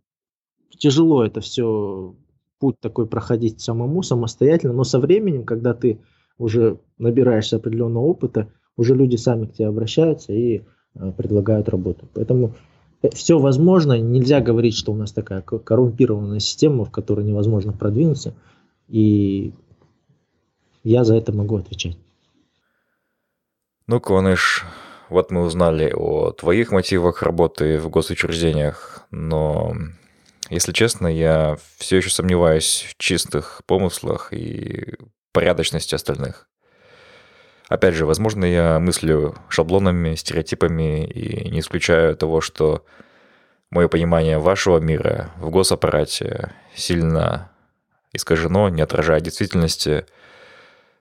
тяжело 0.79 1.25
это 1.25 1.41
все, 1.41 2.15
путь 2.61 2.79
такой 2.79 3.09
проходить 3.09 3.61
самому, 3.61 4.05
самостоятельно, 4.05 4.75
но 4.75 4.85
со 4.85 5.01
временем, 5.01 5.43
когда 5.45 5.75
ты 5.75 5.99
уже 6.38 6.79
набираешься 6.99 7.57
определенного 7.57 8.05
опыта, 8.05 8.49
уже 8.77 8.94
люди 8.94 9.16
сами 9.16 9.46
к 9.46 9.55
тебе 9.55 9.68
обращаются 9.68 10.33
и 10.33 10.62
э, 10.94 11.12
предлагают 11.12 11.68
работу. 11.68 12.07
Поэтому 12.14 12.55
э, 13.03 13.09
все 13.11 13.38
возможно, 13.38 13.99
нельзя 13.99 14.40
говорить, 14.40 14.77
что 14.77 14.92
у 14.92 14.96
нас 14.96 15.12
такая 15.12 15.40
коррумпированная 15.40 16.40
система, 16.40 16.85
в 16.85 16.90
которой 16.90 17.25
невозможно 17.25 17.72
продвинуться, 17.72 18.35
и 18.88 19.53
я 20.85 21.05
за 21.05 21.16
это 21.16 21.33
могу 21.33 21.57
отвечать. 21.57 21.99
Ну, 23.88 24.01
Кваныш, 24.01 24.64
вот 25.09 25.31
мы 25.31 25.42
узнали 25.42 25.92
о 25.94 26.33
твоих 26.33 26.72
мотивах 26.72 27.22
работы 27.22 27.79
в 27.79 27.88
госучреждениях, 27.88 29.07
но, 29.11 29.75
если 30.51 30.72
честно, 30.72 31.07
я 31.07 31.57
все 31.79 31.99
еще 31.99 32.11
сомневаюсь 32.11 32.87
в 32.88 32.99
чистых 32.99 33.62
помыслах 33.66 34.33
и 34.33 34.94
порядочности 35.37 35.94
остальных. 35.94 36.49
Опять 37.68 37.92
же, 37.94 38.07
возможно, 38.07 38.46
я 38.46 38.79
мыслю 38.81 39.37
шаблонами, 39.51 40.14
стереотипами 40.14 41.05
и 41.05 41.51
не 41.51 41.61
исключаю 41.61 42.16
того, 42.16 42.40
что 42.40 42.87
мое 43.70 43.88
понимание 43.88 44.38
вашего 44.38 44.79
мира 44.79 45.31
в 45.37 45.51
госаппарате 45.51 46.55
сильно 46.75 47.51
искажено, 48.14 48.70
не 48.70 48.81
отражает 48.81 49.25
действительности. 49.25 50.07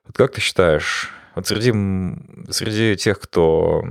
Вот 0.06 0.18
как 0.18 0.34
ты 0.34 0.42
считаешь, 0.42 1.12
Вот 1.36 1.48
среди, 1.48 1.72
среди 2.52 2.98
тех, 2.98 3.22
кто 3.22 3.84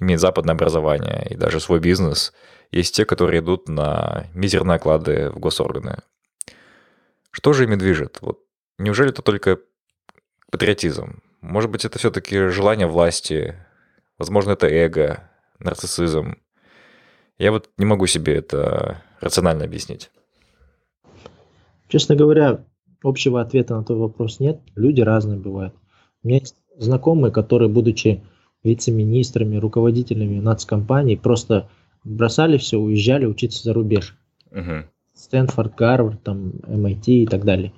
имеет 0.00 0.20
западное 0.20 0.54
образование 0.54 1.26
и 1.28 1.34
даже 1.34 1.60
свой 1.60 1.80
бизнес, 1.80 2.32
есть 2.70 2.94
те, 2.94 3.04
которые 3.04 3.40
идут 3.40 3.68
на 3.68 4.24
мизерные 4.32 4.76
оклады 4.76 5.28
в 5.28 5.38
госорганы. 5.38 5.98
Что 7.30 7.52
же 7.52 7.64
ими 7.64 7.76
движет? 7.76 8.18
Вот 8.22 8.38
неужели 8.78 9.10
это 9.10 9.22
только 9.22 9.60
патриотизм? 10.50 11.22
Может 11.40 11.70
быть, 11.70 11.84
это 11.84 11.98
все-таки 11.98 12.48
желание 12.48 12.86
власти? 12.86 13.56
Возможно, 14.18 14.52
это 14.52 14.66
эго, 14.66 15.30
нарциссизм? 15.58 16.36
Я 17.38 17.52
вот 17.52 17.70
не 17.76 17.84
могу 17.84 18.06
себе 18.06 18.36
это 18.36 19.02
рационально 19.20 19.64
объяснить. 19.64 20.10
Честно 21.88 22.16
говоря, 22.16 22.64
общего 23.02 23.40
ответа 23.40 23.76
на 23.76 23.84
твой 23.84 23.98
вопрос 23.98 24.40
нет. 24.40 24.60
Люди 24.74 25.00
разные 25.00 25.38
бывают. 25.38 25.74
У 26.22 26.28
меня 26.28 26.38
есть 26.38 26.56
знакомые, 26.76 27.32
которые, 27.32 27.68
будучи 27.68 28.22
вице-министрами, 28.62 29.56
руководителями 29.56 30.40
нацкомпаний, 30.40 31.16
просто 31.16 31.68
бросали 32.02 32.56
все, 32.56 32.78
уезжали 32.78 33.26
учиться 33.26 33.62
за 33.62 33.74
рубеж. 33.74 34.16
Угу. 34.50 34.84
Стэнфорд, 35.14 35.74
Гарвард, 35.74 36.22
там, 36.22 36.52
MIT 36.66 37.04
и 37.06 37.26
так 37.26 37.44
далее. 37.44 37.72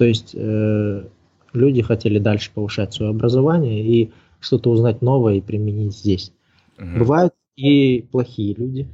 То 0.00 0.06
есть 0.06 0.34
э, 0.34 1.04
люди 1.52 1.82
хотели 1.82 2.18
дальше 2.18 2.50
повышать 2.54 2.94
свое 2.94 3.10
образование 3.10 3.84
и 3.84 4.10
что-то 4.40 4.70
узнать 4.70 5.02
новое 5.02 5.34
и 5.34 5.40
применить 5.42 5.94
здесь. 5.94 6.32
Угу. 6.78 7.00
Бывают 7.00 7.34
и 7.54 8.08
плохие 8.10 8.54
люди, 8.54 8.88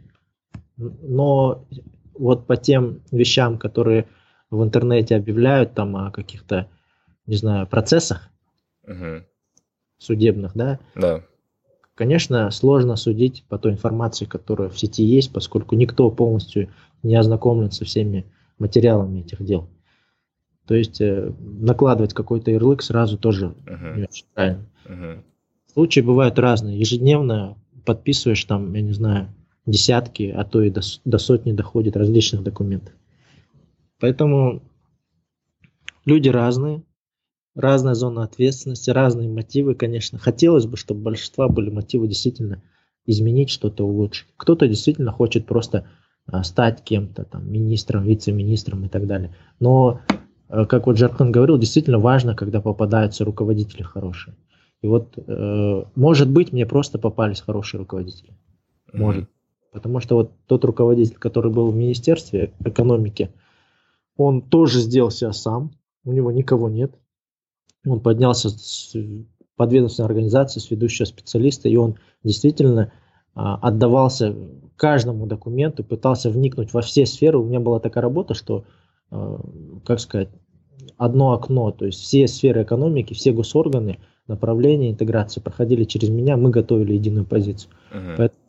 но 0.77 1.65
вот 2.13 2.49
по 2.49 2.57
тем 2.57 3.03
вещам, 3.13 3.57
которые 3.57 4.07
в 4.51 4.65
интернете 4.65 5.15
объявляют 5.15 5.75
там 5.75 5.95
о 5.95 6.11
каких-то, 6.11 6.69
не 7.27 7.37
знаю, 7.37 7.69
процессах 7.69 8.29
угу. 8.83 9.23
судебных, 9.99 10.57
да? 10.57 10.81
Да. 10.97 11.23
Конечно, 11.95 12.51
сложно 12.51 12.97
судить 12.97 13.45
по 13.49 13.59
той 13.59 13.71
информации, 13.71 14.25
которая 14.25 14.71
в 14.71 14.77
сети 14.77 15.05
есть, 15.05 15.33
поскольку 15.33 15.77
никто 15.77 16.11
полностью 16.11 16.69
не 17.05 17.15
ознакомлен 17.15 17.71
со 17.71 17.85
всеми 17.85 18.27
материалами 18.59 19.21
этих 19.21 19.45
дел. 19.45 19.69
То 20.67 20.75
есть 20.75 21.01
э, 21.01 21.33
накладывать 21.41 22.15
какой-то 22.15 22.51
ярлык 22.51 22.83
сразу 22.83 23.19
тоже 23.19 23.55
uh-huh. 23.67 23.97
не 23.97 24.03
очень 24.05 24.27
правильно. 24.35 24.67
Uh-huh. 24.85 25.23
Случаи 25.73 26.01
бывают 26.01 26.39
разные. 26.39 26.79
Ежедневно 26.79 27.57
подписываешь 27.85 28.45
там, 28.45 28.75
я 28.75 28.83
не 28.83 28.93
знаю, 28.93 29.29
десятки, 29.65 30.35
а 30.37 30.45
то 30.45 30.63
и 30.63 30.71
до, 30.71 30.81
до 31.05 31.19
сотни 31.19 31.53
доходит 31.53 31.97
различных 31.97 32.43
документов. 32.43 32.95
Поэтому 34.01 34.63
люди 36.05 36.29
разные, 36.29 36.83
разная 37.55 37.95
зона 37.95 38.25
ответственности, 38.25 38.91
разные 38.91 39.29
мотивы, 39.29 39.75
конечно. 39.75 40.19
Хотелось 40.19 40.67
бы, 40.67 40.77
чтобы 40.77 41.03
большинства 41.03 41.49
были 41.49 41.71
мотивы 41.71 42.09
действительно 42.09 42.63
изменить 43.07 43.51
что-то, 43.51 43.85
улучшить. 43.85 44.27
Кто-то 44.37 44.67
действительно 44.67 45.13
хочет 45.13 45.47
просто 45.47 45.87
а, 46.27 46.43
стать 46.43 46.83
кем-то, 46.83 47.25
там, 47.25 47.51
министром, 47.51 48.05
вице-министром 48.05 48.85
и 48.85 48.89
так 48.89 49.07
далее. 49.07 49.35
Но, 49.61 50.01
как 50.49 50.87
вот 50.87 50.97
Жархан 50.97 51.33
говорил, 51.33 51.59
действительно 51.59 51.99
важно, 51.99 52.35
когда 52.35 52.61
попадаются 52.61 53.25
руководители 53.25 53.83
хорошие. 53.83 54.35
И 54.83 54.87
вот, 54.87 55.19
э, 55.19 55.85
может 55.95 56.31
быть, 56.31 56.53
мне 56.53 56.67
просто 56.67 56.99
попались 56.99 57.41
хорошие 57.41 57.81
руководители. 57.81 58.33
Может. 58.93 59.29
Потому 59.73 60.01
что 60.01 60.17
вот 60.17 60.33
тот 60.47 60.65
руководитель, 60.65 61.17
который 61.17 61.53
был 61.53 61.71
в 61.71 61.77
Министерстве 61.77 62.55
экономики, 62.65 63.31
он 64.17 64.41
тоже 64.41 64.81
сделал 64.81 65.11
себя 65.11 65.33
сам, 65.33 65.73
у 66.05 66.13
него 66.13 66.33
никого 66.33 66.69
нет. 66.69 66.95
Он 67.87 68.01
поднялся 68.01 68.49
с 68.49 68.95
подведомственной 69.57 70.07
организации, 70.07 70.61
с 70.61 70.71
ведущего 70.71 71.05
специалиста, 71.05 71.69
и 71.69 71.77
он 71.77 71.97
действительно 72.23 72.93
а, 73.35 73.57
отдавался 73.57 74.35
каждому 74.77 75.27
документу, 75.27 75.85
пытался 75.85 76.31
вникнуть 76.31 76.73
во 76.73 76.83
все 76.83 77.07
сферы. 77.07 77.39
У 77.39 77.45
меня 77.45 77.61
была 77.61 77.81
такая 77.81 78.03
работа, 78.03 78.35
что, 78.35 78.65
как 79.11 80.01
сказать, 80.01 80.29
одно 80.97 81.33
окно, 81.33 81.71
то 81.71 81.87
есть 81.87 82.01
все 82.01 82.27
сферы 82.29 82.63
экономики, 82.63 83.15
все 83.15 83.33
госорганы, 83.33 83.99
направления 84.27 84.91
интеграции 84.91 85.41
проходили 85.41 85.85
через 85.85 86.09
меня, 86.09 86.37
мы 86.37 86.51
готовили 86.51 86.95
единую 86.95 87.25
позицию. 87.25 87.71
Uh-huh. 87.93 88.15
Поэтому 88.17 88.41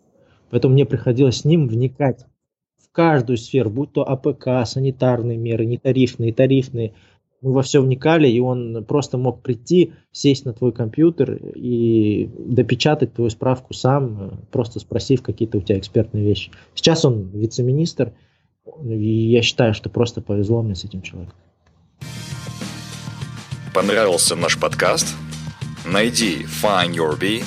Поэтому 0.50 0.74
мне 0.74 0.86
приходилось 0.86 1.38
с 1.38 1.46
ним 1.46 1.67
вникать 1.67 2.26
в 2.82 2.91
каждую 2.91 3.38
сферу, 3.38 3.70
будь 3.70 3.91
то 3.91 4.08
АПК, 4.08 4.65
санитарные 4.65 5.38
меры, 5.38 5.65
нетарифные, 5.65 6.34
тарифные. 6.34 6.93
Мы 7.41 7.54
во 7.54 7.62
все 7.62 7.82
вникали, 7.82 8.28
и 8.28 8.39
он 8.39 8.84
просто 8.86 9.17
мог 9.17 9.41
прийти, 9.43 9.93
сесть 10.12 10.46
на 10.46 10.54
твой 10.54 10.72
компьютер 10.72 11.36
и 11.36 12.30
допечатать 12.39 13.13
твою 13.13 13.30
справку 13.30 13.74
сам, 13.74 14.39
просто 14.52 14.80
спросив 14.80 15.22
какие-то 15.22 15.60
у 15.60 15.62
тебя 15.62 15.78
экспертные 15.78 16.24
вещи. 16.24 16.52
Сейчас 16.74 17.06
он 17.06 17.30
вице-министр, 17.30 18.08
и 18.08 18.13
я 18.84 19.41
считаю, 19.41 19.73
что 19.73 19.89
просто 19.89 20.21
повезло 20.21 20.62
мне 20.62 20.75
с 20.75 20.84
этим 20.84 21.01
человеком. 21.01 21.36
Понравился 23.73 24.36
наш 24.36 24.58
подкаст? 24.58 25.15
Найди 25.86 26.43
Find 26.62 26.93
Your 26.93 27.19
Bee 27.19 27.43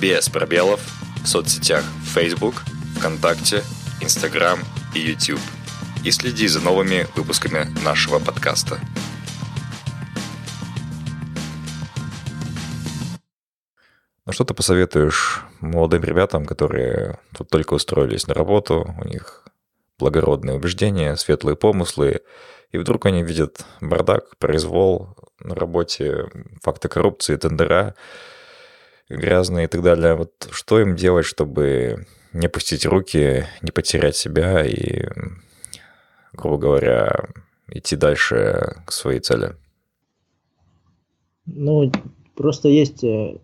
без 0.00 0.28
пробелов 0.28 0.80
в 1.22 1.26
соцсетях 1.26 1.84
Facebook, 2.14 2.62
ВКонтакте, 2.96 3.62
Instagram 4.00 4.60
и 4.94 5.00
YouTube. 5.00 5.40
И 6.04 6.10
следи 6.10 6.48
за 6.48 6.60
новыми 6.60 7.06
выпусками 7.16 7.66
нашего 7.84 8.18
подкаста. 8.18 8.78
Ну 14.26 14.32
что 14.32 14.44
ты 14.44 14.54
посоветуешь 14.54 15.42
молодым 15.60 16.02
ребятам, 16.02 16.44
которые 16.44 17.18
тут 17.36 17.48
только 17.48 17.74
устроились 17.74 18.26
на 18.26 18.34
работу, 18.34 18.94
у 19.00 19.08
них 19.08 19.44
благородные 20.02 20.56
убеждения, 20.56 21.14
светлые 21.16 21.56
помыслы, 21.56 22.22
и 22.72 22.78
вдруг 22.78 23.06
они 23.06 23.22
видят 23.22 23.64
бардак, 23.80 24.36
произвол 24.38 25.14
на 25.38 25.54
работе, 25.54 26.26
факты 26.60 26.88
коррупции, 26.88 27.36
тендера, 27.36 27.94
грязные 29.08 29.66
и 29.66 29.68
так 29.68 29.82
далее. 29.82 30.14
Вот 30.14 30.48
что 30.50 30.80
им 30.80 30.96
делать, 30.96 31.24
чтобы 31.24 32.06
не 32.32 32.46
опустить 32.46 32.84
руки, 32.84 33.46
не 33.60 33.70
потерять 33.70 34.16
себя 34.16 34.64
и, 34.66 35.06
грубо 36.32 36.58
говоря, 36.58 37.28
идти 37.68 37.94
дальше 37.94 38.82
к 38.84 38.90
своей 38.90 39.20
цели? 39.20 39.54
Ну, 41.46 41.92
просто 42.34 42.68
есть 42.68 43.04
э, 43.04 43.36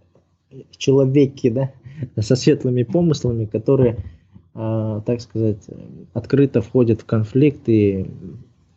человеки, 0.76 1.50
да, 1.50 1.72
со 2.20 2.34
светлыми 2.34 2.82
помыслами, 2.82 3.44
которые, 3.44 3.98
так 5.06 5.20
сказать, 5.20 5.66
открыто 6.14 6.62
входят 6.62 7.02
в 7.02 7.04
конфликт 7.04 7.68
и, 7.68 8.06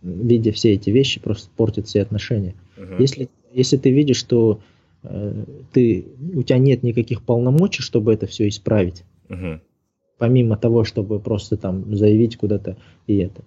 видя 0.01 0.51
все 0.51 0.73
эти 0.73 0.89
вещи, 0.89 1.19
просто 1.19 1.49
портят 1.55 1.87
все 1.87 2.01
отношения. 2.01 2.55
Угу. 2.77 2.95
Если, 2.99 3.29
если 3.53 3.77
ты 3.77 3.91
видишь, 3.91 4.17
что 4.17 4.59
Э, 5.03 5.43
ты, 5.71 6.05
у 6.35 6.43
тебя 6.43 6.59
нет 6.59 6.83
никаких 6.83 7.23
полномочий, 7.23 7.81
чтобы 7.81 8.13
это 8.13 8.27
все 8.27 8.47
исправить. 8.47 9.03
Угу. 9.29 9.59
Помимо 10.17 10.57
того, 10.57 10.83
чтобы 10.83 11.19
просто 11.19 11.57
там 11.57 11.95
заявить 11.95 12.37
куда-то 12.37 12.77
и 13.07 13.17
это. 13.17 13.43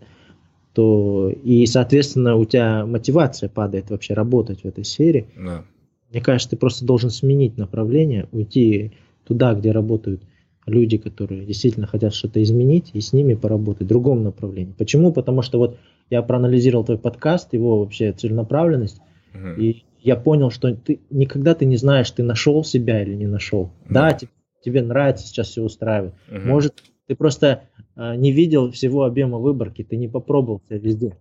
То, 0.72 1.30
и, 1.30 1.64
соответственно, 1.66 2.34
у 2.34 2.44
тебя 2.44 2.84
мотивация 2.84 3.48
падает 3.48 3.90
вообще 3.90 4.14
работать 4.14 4.62
в 4.62 4.64
этой 4.64 4.84
сфере. 4.84 5.26
Да. 5.36 5.64
Мне 6.10 6.20
кажется, 6.20 6.50
ты 6.50 6.56
просто 6.56 6.84
должен 6.84 7.10
сменить 7.10 7.56
направление, 7.56 8.28
уйти 8.32 8.92
туда, 9.24 9.54
где 9.54 9.70
работают 9.70 10.22
люди, 10.66 10.96
которые 10.96 11.44
действительно 11.44 11.86
хотят 11.86 12.14
что-то 12.14 12.42
изменить, 12.42 12.90
и 12.92 13.00
с 13.00 13.12
ними 13.12 13.34
поработать 13.34 13.82
в 13.82 13.88
другом 13.88 14.24
направлении. 14.24 14.74
Почему? 14.76 15.12
Потому 15.12 15.42
что 15.42 15.58
вот 15.58 15.78
я 16.10 16.22
проанализировал 16.22 16.84
твой 16.84 16.98
подкаст, 16.98 17.52
его 17.52 17.80
вообще 17.80 18.12
целенаправленность, 18.12 19.00
угу. 19.34 19.60
и 19.60 19.84
я 20.04 20.16
понял, 20.16 20.50
что 20.50 20.74
ты 20.74 21.00
никогда 21.10 21.54
ты 21.54 21.64
не 21.64 21.76
знаешь, 21.78 22.10
ты 22.10 22.22
нашел 22.22 22.62
себя 22.62 23.02
или 23.02 23.14
не 23.14 23.26
нашел. 23.26 23.70
Mm. 23.86 23.92
Да, 23.92 24.12
тебе, 24.12 24.30
тебе 24.62 24.82
нравится 24.82 25.26
сейчас 25.26 25.48
все 25.48 25.62
устраивает. 25.62 26.12
Mm-hmm. 26.28 26.44
Может, 26.44 26.82
ты 27.06 27.16
просто 27.16 27.62
э, 27.96 28.14
не 28.16 28.30
видел 28.30 28.70
всего 28.70 29.04
объема 29.04 29.38
выборки, 29.38 29.82
ты 29.82 29.96
не 29.96 30.06
попробовал 30.06 30.60
себя 30.68 30.78
везде. 30.78 31.16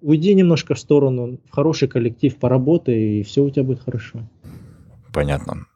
Уйди 0.00 0.34
немножко 0.34 0.74
в 0.74 0.78
сторону, 0.78 1.38
в 1.46 1.50
хороший 1.50 1.86
коллектив, 1.86 2.34
поработай, 2.36 3.20
и 3.20 3.22
все 3.22 3.42
у 3.42 3.50
тебя 3.50 3.64
будет 3.64 3.80
хорошо. 3.80 4.20
Понятно. 5.12 5.66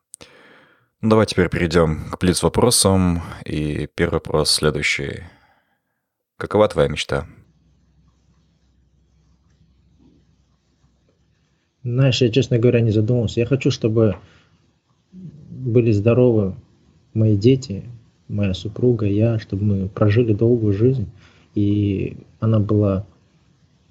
Давай 1.00 1.26
теперь 1.26 1.48
перейдем 1.48 2.10
к 2.10 2.18
плиц-вопросам. 2.18 3.22
И 3.44 3.88
первый 3.94 4.14
вопрос 4.14 4.50
следующий. 4.50 5.22
Какова 6.36 6.66
твоя 6.66 6.88
мечта? 6.88 7.28
Знаешь, 11.84 12.20
я, 12.20 12.30
честно 12.30 12.58
говоря, 12.58 12.80
не 12.80 12.90
задумывался. 12.90 13.38
Я 13.38 13.46
хочу, 13.46 13.70
чтобы 13.70 14.16
были 15.12 15.92
здоровы 15.92 16.56
мои 17.14 17.36
дети, 17.36 17.84
моя 18.26 18.52
супруга, 18.52 19.06
я, 19.06 19.38
чтобы 19.38 19.64
мы 19.64 19.88
прожили 19.88 20.32
долгую 20.32 20.72
жизнь, 20.72 21.08
и 21.54 22.16
она 22.40 22.58
была 22.58 23.06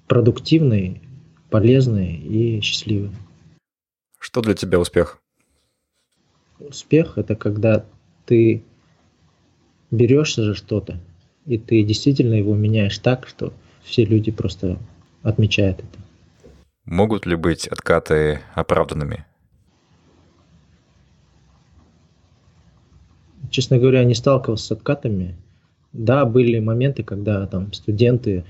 продуктивной, 0.08 1.00
полезной 1.48 2.16
и 2.16 2.60
счастливой. 2.60 3.12
Что 4.18 4.42
для 4.42 4.52
тебя 4.52 4.78
успех? 4.78 5.22
Успех– 6.60 7.14
это 7.16 7.36
когда 7.36 7.84
ты 8.26 8.62
берешься 9.90 10.44
за 10.44 10.54
что-то, 10.54 10.98
и 11.46 11.56
ты 11.58 11.82
действительно 11.82 12.34
его 12.34 12.54
меняешь 12.54 12.98
так, 12.98 13.26
что 13.26 13.52
все 13.82 14.04
люди 14.04 14.30
просто 14.30 14.78
отмечают 15.22 15.78
это. 15.78 15.98
Могут 16.84 17.26
ли 17.26 17.36
быть 17.36 17.68
откаты 17.68 18.40
оправданными? 18.54 19.24
Честно 23.50 23.78
говоря, 23.78 24.04
не 24.04 24.14
сталкивался 24.14 24.66
с 24.66 24.72
откатами. 24.72 25.36
Да, 25.92 26.24
были 26.24 26.58
моменты, 26.58 27.02
когда 27.02 27.46
там 27.46 27.72
студенты 27.72 28.44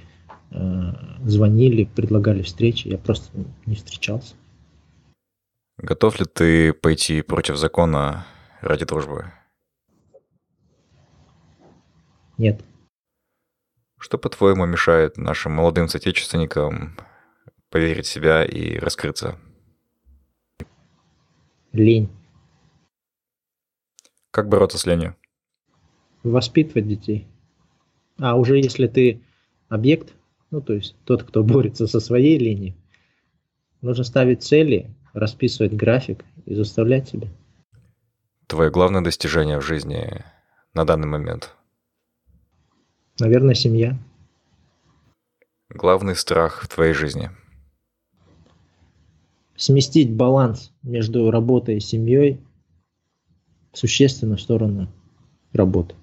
э, 0.51 0.93
звонили, 1.25 1.85
предлагали 1.85 2.43
встречи, 2.43 2.89
я 2.89 2.99
просто 2.99 3.31
не 3.67 3.77
встречался. 3.77 4.35
Готов 5.79 6.19
ли 6.19 6.27
ты 6.27 6.73
пойти 6.73 7.23
против 7.23 7.57
закона 7.57 8.27
ради 8.61 8.85
дружбы? 8.85 9.33
Нет. 12.37 12.65
Что, 13.99 14.19
по-твоему, 14.19 14.67
мешает 14.67 15.17
нашим 15.17 15.53
молодым 15.53 15.89
соотечественникам 15.89 16.97
поверить 17.71 18.07
в 18.07 18.11
себя 18.11 18.45
и 18.45 18.77
раскрыться? 18.79 19.39
Лень. 21.73 22.09
Как 24.33 24.49
бороться 24.49 24.79
с 24.79 24.87
ленью? 24.87 25.17
Воспитывать 26.25 26.89
детей. 26.89 27.29
А 28.19 28.37
уже 28.37 28.59
если 28.59 28.89
ты 28.89 29.23
объект, 29.69 30.13
ну 30.51 30.61
то 30.61 30.73
есть 30.73 30.97
тот, 31.05 31.23
кто 31.23 31.45
борется 31.45 31.87
со 31.87 32.01
своей 32.01 32.37
ленью, 32.37 32.75
нужно 33.81 34.03
ставить 34.03 34.43
цели, 34.43 34.93
расписывать 35.13 35.73
график 35.73 36.25
и 36.47 36.55
заставлять 36.55 37.09
себя. 37.09 37.29
Твое 38.47 38.71
главное 38.71 39.03
достижение 39.03 39.59
в 39.59 39.63
жизни 39.63 40.25
на 40.75 40.85
данный 40.85 41.09
момент– 41.09 41.55
Наверное, 43.21 43.55
семья. 43.55 43.99
Главный 45.71 46.15
страх 46.15 46.63
в 46.63 46.69
твоей 46.69 46.95
жизни? 46.95 47.31
Сместить 49.57 50.15
баланс 50.15 50.73
между 50.85 51.33
работой 51.33 51.79
и 51.79 51.81
семьей 51.81 52.41
существенно 53.73 54.37
в 54.37 54.41
сторону 54.41 54.89
работы. 55.53 55.97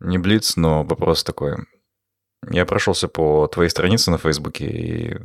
Не 0.00 0.16
блиц, 0.16 0.56
но 0.56 0.84
вопрос 0.84 1.22
такой. 1.22 1.56
Я 2.50 2.64
прошелся 2.64 3.06
по 3.06 3.46
твоей 3.46 3.68
странице 3.68 4.10
на 4.10 4.16
Фейсбуке, 4.16 4.66
и 4.70 5.18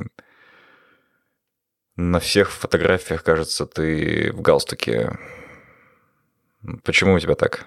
на 1.96 2.20
всех 2.20 2.50
фотографиях, 2.50 3.22
кажется, 3.22 3.66
ты 3.66 4.32
в 4.32 4.42
галстуке. 4.42 5.18
Почему 6.84 7.14
у 7.14 7.18
тебя 7.18 7.34
так? 7.34 7.66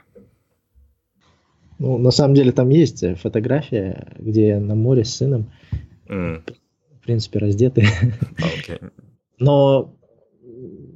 Ну, 1.80 1.98
на 1.98 2.12
самом 2.12 2.36
деле 2.36 2.52
там 2.52 2.70
есть 2.70 3.04
фотография, 3.20 4.14
где 4.18 4.48
я 4.50 4.60
на 4.60 4.76
море 4.76 5.06
с 5.06 5.16
сыном, 5.16 5.52
mm. 6.08 6.44
в 7.00 7.04
принципе, 7.04 7.40
раздеты. 7.40 7.88
Okay. 8.38 8.92
Но, 9.40 9.96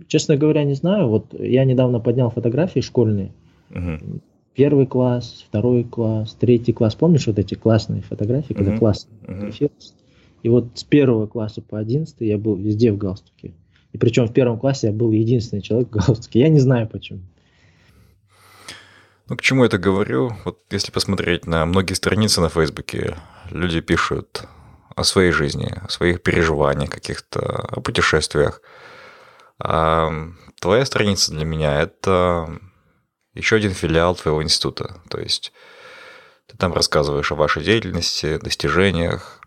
честно 0.08 0.36
говоря, 0.36 0.66
не 0.66 0.74
знаю. 0.74 1.08
Вот 1.08 1.34
я 1.40 1.64
недавно 1.64 2.00
поднял 2.00 2.30
фотографии 2.30 2.82
школьные. 2.82 3.32
Mm-hmm. 3.70 4.20
Первый 4.54 4.86
класс, 4.86 5.46
второй 5.48 5.86
класс, 5.86 6.36
третий 6.40 6.74
класс. 6.74 6.96
Помнишь 6.96 7.26
вот 7.28 7.40
эти 7.40 7.56
классные 7.56 8.02
фотографии, 8.02 8.52
mm-hmm. 8.52 8.58
когда 8.58 8.78
класс 8.78 9.08
mm-hmm. 9.22 9.72
И 10.44 10.50
вот 10.50 10.78
с 10.78 10.84
первого 10.84 11.26
класса 11.26 11.62
по 11.62 11.80
одиннадцатый 11.80 12.28
я 12.28 12.38
был 12.38 12.56
везде 12.56 12.92
в 12.92 12.98
галстуке. 12.98 13.54
И 13.94 13.98
причем 13.98 14.28
в 14.28 14.34
первом 14.34 14.60
классе 14.60 14.88
я 14.88 14.94
был 14.94 15.12
единственный 15.12 15.62
человек 15.62 15.88
в 15.88 15.92
галстуке. 15.92 16.42
Я 16.42 16.50
не 16.50 16.60
знаю 16.60 16.88
почему. 16.88 17.22
Ну, 19.30 19.38
к 19.38 19.42
чему 19.42 19.64
это 19.64 19.78
говорю? 19.78 20.36
Вот 20.44 20.60
если 20.70 20.92
посмотреть 20.92 21.48
на 21.48 21.66
многие 21.66 21.94
страницы 21.94 22.42
на 22.42 22.50
Фейсбуке, 22.50 23.16
люди 23.50 23.80
пишут 23.80 24.44
о 24.96 25.04
своей 25.06 25.32
жизни, 25.32 25.74
о 25.82 25.90
своих 25.90 26.22
переживаниях 26.22 26.90
каких-то, 26.90 27.40
о 27.72 27.80
путешествиях. 27.80 28.62
А 29.60 30.12
твоя 30.60 30.86
страница 30.86 31.32
для 31.32 31.46
меня– 31.46 31.82
это 31.84 32.60
еще 33.34 33.56
один 33.56 33.72
филиал 33.72 34.16
твоего 34.16 34.44
института. 34.44 35.02
То 35.10 35.20
есть 35.20 35.54
ты 36.48 36.58
там 36.58 36.74
рассказываешь 36.74 37.32
о 37.32 37.36
вашей 37.36 37.64
деятельности, 37.64 38.38
достижениях. 38.38 39.40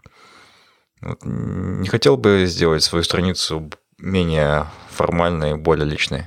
Вот 1.02 1.18
не 1.24 1.88
хотел 1.88 2.16
бы 2.16 2.44
сделать 2.46 2.82
свою 2.82 3.02
страницу 3.02 3.70
менее 3.98 4.66
формальной, 4.90 5.56
более 5.56 5.86
личной? 5.86 6.24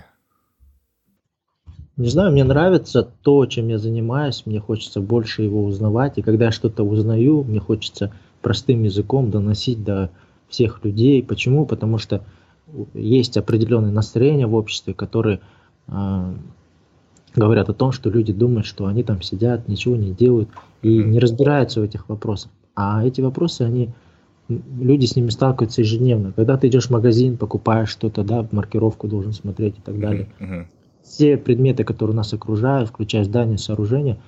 Не 1.97 2.07
знаю, 2.07 2.31
мне 2.31 2.45
нравится 2.45 3.03
то, 3.03 3.45
чем 3.45 3.67
я 3.67 3.77
занимаюсь, 3.77 4.43
мне 4.45 4.59
хочется 4.61 5.01
больше 5.01 5.41
его 5.41 5.65
узнавать, 5.65 6.17
и 6.17 6.21
когда 6.21 6.45
я 6.45 6.51
что-то 6.51 6.83
узнаю, 6.83 7.43
мне 7.43 7.59
хочется 7.59 8.13
простым 8.41 8.83
языком 8.83 9.31
доносить 9.31 9.83
до 9.83 10.09
всех 10.47 10.83
людей. 10.85 11.21
Почему? 11.21 11.65
Потому 11.65 11.97
что 11.97 12.23
есть 12.93 13.35
определенные 13.37 13.91
настроения 13.91 14.47
в 14.47 14.55
обществе, 14.55 14.93
которые 14.93 15.41
э, 15.87 16.33
говорят 17.35 17.69
о 17.69 17.73
том, 17.73 17.91
что 17.91 18.09
люди 18.09 18.31
думают, 18.31 18.65
что 18.65 18.85
они 18.85 19.03
там 19.03 19.21
сидят, 19.21 19.67
ничего 19.67 19.95
не 19.95 20.11
делают 20.11 20.49
и 20.81 21.03
не 21.03 21.19
разбираются 21.19 21.81
в 21.81 21.83
этих 21.83 22.07
вопросах. 22.07 22.51
А 22.75 23.05
эти 23.05 23.21
вопросы, 23.21 23.63
они 23.63 23.89
люди 24.49 25.05
с 25.05 25.15
ними 25.15 25.29
сталкиваются 25.29 25.81
ежедневно. 25.81 26.33
Когда 26.35 26.57
ты 26.57 26.67
идешь 26.67 26.87
в 26.87 26.91
магазин, 26.91 27.37
покупаешь 27.37 27.89
что-то, 27.89 28.23
да, 28.23 28.45
маркировку 28.51 29.07
должен 29.07 29.31
смотреть 29.31 29.77
и 29.77 29.81
так 29.81 29.99
далее. 29.99 30.27
Uh-huh 30.39 30.65
все 31.09 31.37
предметы, 31.37 31.83
которые 31.83 32.15
нас 32.15 32.33
окружают, 32.33 32.89
включая 32.89 33.23
здания, 33.23 33.57
сооружения, 33.57 34.19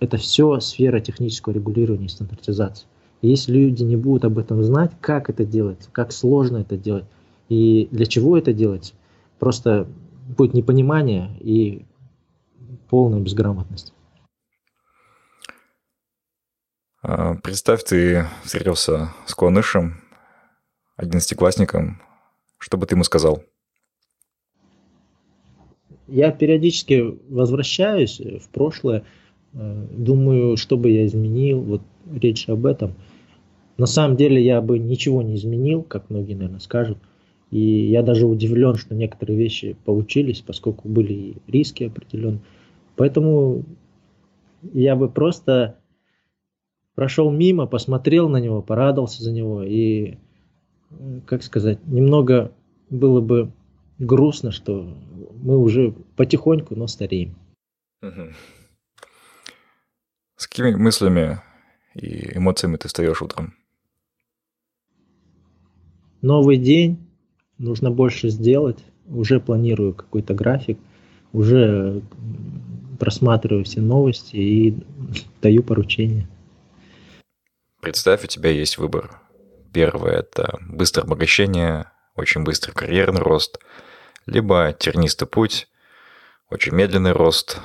это 0.00 0.16
все 0.16 0.58
сфера 0.60 1.00
технического 1.00 1.52
регулирования 1.52 2.06
и 2.06 2.08
стандартизации. 2.08 2.86
И 3.22 3.28
если 3.28 3.52
люди 3.52 3.84
не 3.84 3.96
будут 3.96 4.24
об 4.24 4.38
этом 4.38 4.62
знать, 4.64 4.90
как 5.00 5.30
это 5.30 5.44
делается, 5.44 5.88
как 5.92 6.12
сложно 6.12 6.58
это 6.58 6.76
делать 6.76 7.04
и 7.48 7.88
для 7.92 8.06
чего 8.06 8.36
это 8.36 8.52
делается, 8.52 8.94
просто 9.38 9.86
будет 10.36 10.54
непонимание 10.54 11.30
и 11.40 11.84
полная 12.90 13.20
безграмотность. 13.20 13.92
А, 16.93 16.93
представь, 17.42 17.84
ты 17.84 18.26
встретился 18.44 19.10
с 19.26 19.34
Куанышем, 19.34 20.00
одиннадцатиклассником. 20.96 22.00
Что 22.58 22.78
бы 22.78 22.86
ты 22.86 22.94
ему 22.94 23.04
сказал? 23.04 23.42
Я 26.06 26.32
периодически 26.32 27.14
возвращаюсь 27.28 28.20
в 28.20 28.48
прошлое, 28.48 29.04
э, 29.52 29.86
думаю, 29.90 30.56
что 30.56 30.76
бы 30.76 30.90
я 30.90 31.06
изменил, 31.06 31.60
вот 31.60 31.82
речь 32.10 32.48
об 32.48 32.66
этом. 32.66 32.94
На 33.76 33.86
самом 33.86 34.16
деле 34.16 34.42
я 34.42 34.60
бы 34.60 34.78
ничего 34.78 35.22
не 35.22 35.36
изменил, 35.36 35.82
как 35.82 36.10
многие, 36.10 36.34
наверное, 36.34 36.60
скажут. 36.60 36.98
И 37.50 37.60
я 37.60 38.02
даже 38.02 38.26
удивлен, 38.26 38.76
что 38.76 38.94
некоторые 38.94 39.38
вещи 39.38 39.76
получились, 39.84 40.40
поскольку 40.40 40.88
были 40.88 41.36
риски 41.46 41.84
определенные. 41.84 42.40
Поэтому 42.96 43.64
я 44.72 44.96
бы 44.96 45.08
просто 45.08 45.78
прошел 46.94 47.30
мимо, 47.30 47.66
посмотрел 47.66 48.28
на 48.28 48.38
него, 48.38 48.62
порадовался 48.62 49.22
за 49.22 49.32
него. 49.32 49.62
И, 49.62 50.18
как 51.26 51.42
сказать, 51.42 51.84
немного 51.86 52.52
было 52.90 53.20
бы 53.20 53.50
грустно, 53.98 54.52
что 54.52 54.96
мы 55.42 55.58
уже 55.58 55.94
потихоньку, 56.16 56.74
но 56.76 56.86
стареем. 56.86 57.34
С 60.36 60.46
какими 60.46 60.74
мыслями 60.74 61.40
и 61.94 62.36
эмоциями 62.36 62.76
ты 62.76 62.88
встаешь 62.88 63.22
утром? 63.22 63.54
Новый 66.22 66.56
день, 66.56 66.98
нужно 67.58 67.90
больше 67.90 68.28
сделать. 68.28 68.78
Уже 69.06 69.38
планирую 69.38 69.92
какой-то 69.92 70.32
график, 70.32 70.78
уже 71.34 72.00
просматриваю 72.98 73.64
все 73.64 73.82
новости 73.82 74.36
и 74.36 74.74
даю 75.42 75.62
поручения. 75.62 76.26
Представь, 77.84 78.24
у 78.24 78.26
тебя 78.26 78.50
есть 78.50 78.78
выбор. 78.78 79.20
Первое– 79.72 80.12
это 80.20 80.58
быстрое 80.60 81.06
обогащение, 81.06 81.86
очень 82.16 82.42
быстрый 82.42 82.72
карьерный 82.72 83.20
рост– 83.20 83.60
либо 84.26 84.74
тернистый 84.78 85.28
путь, 85.28 85.68
очень 86.50 86.74
медленный 86.74 87.12
рост, 87.12 87.60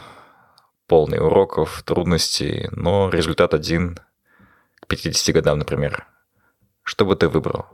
полный 0.87 1.19
уроков, 1.19 1.83
трудностей, 1.85 2.67
но 2.71 3.09
результат 3.09 3.53
один 3.53 3.97
к 4.75 4.87
50 4.87 5.33
годам, 5.35 5.59
например. 5.59 6.07
Что 6.83 7.05
бы 7.05 7.15
ты 7.15 7.29
выбрал? 7.29 7.65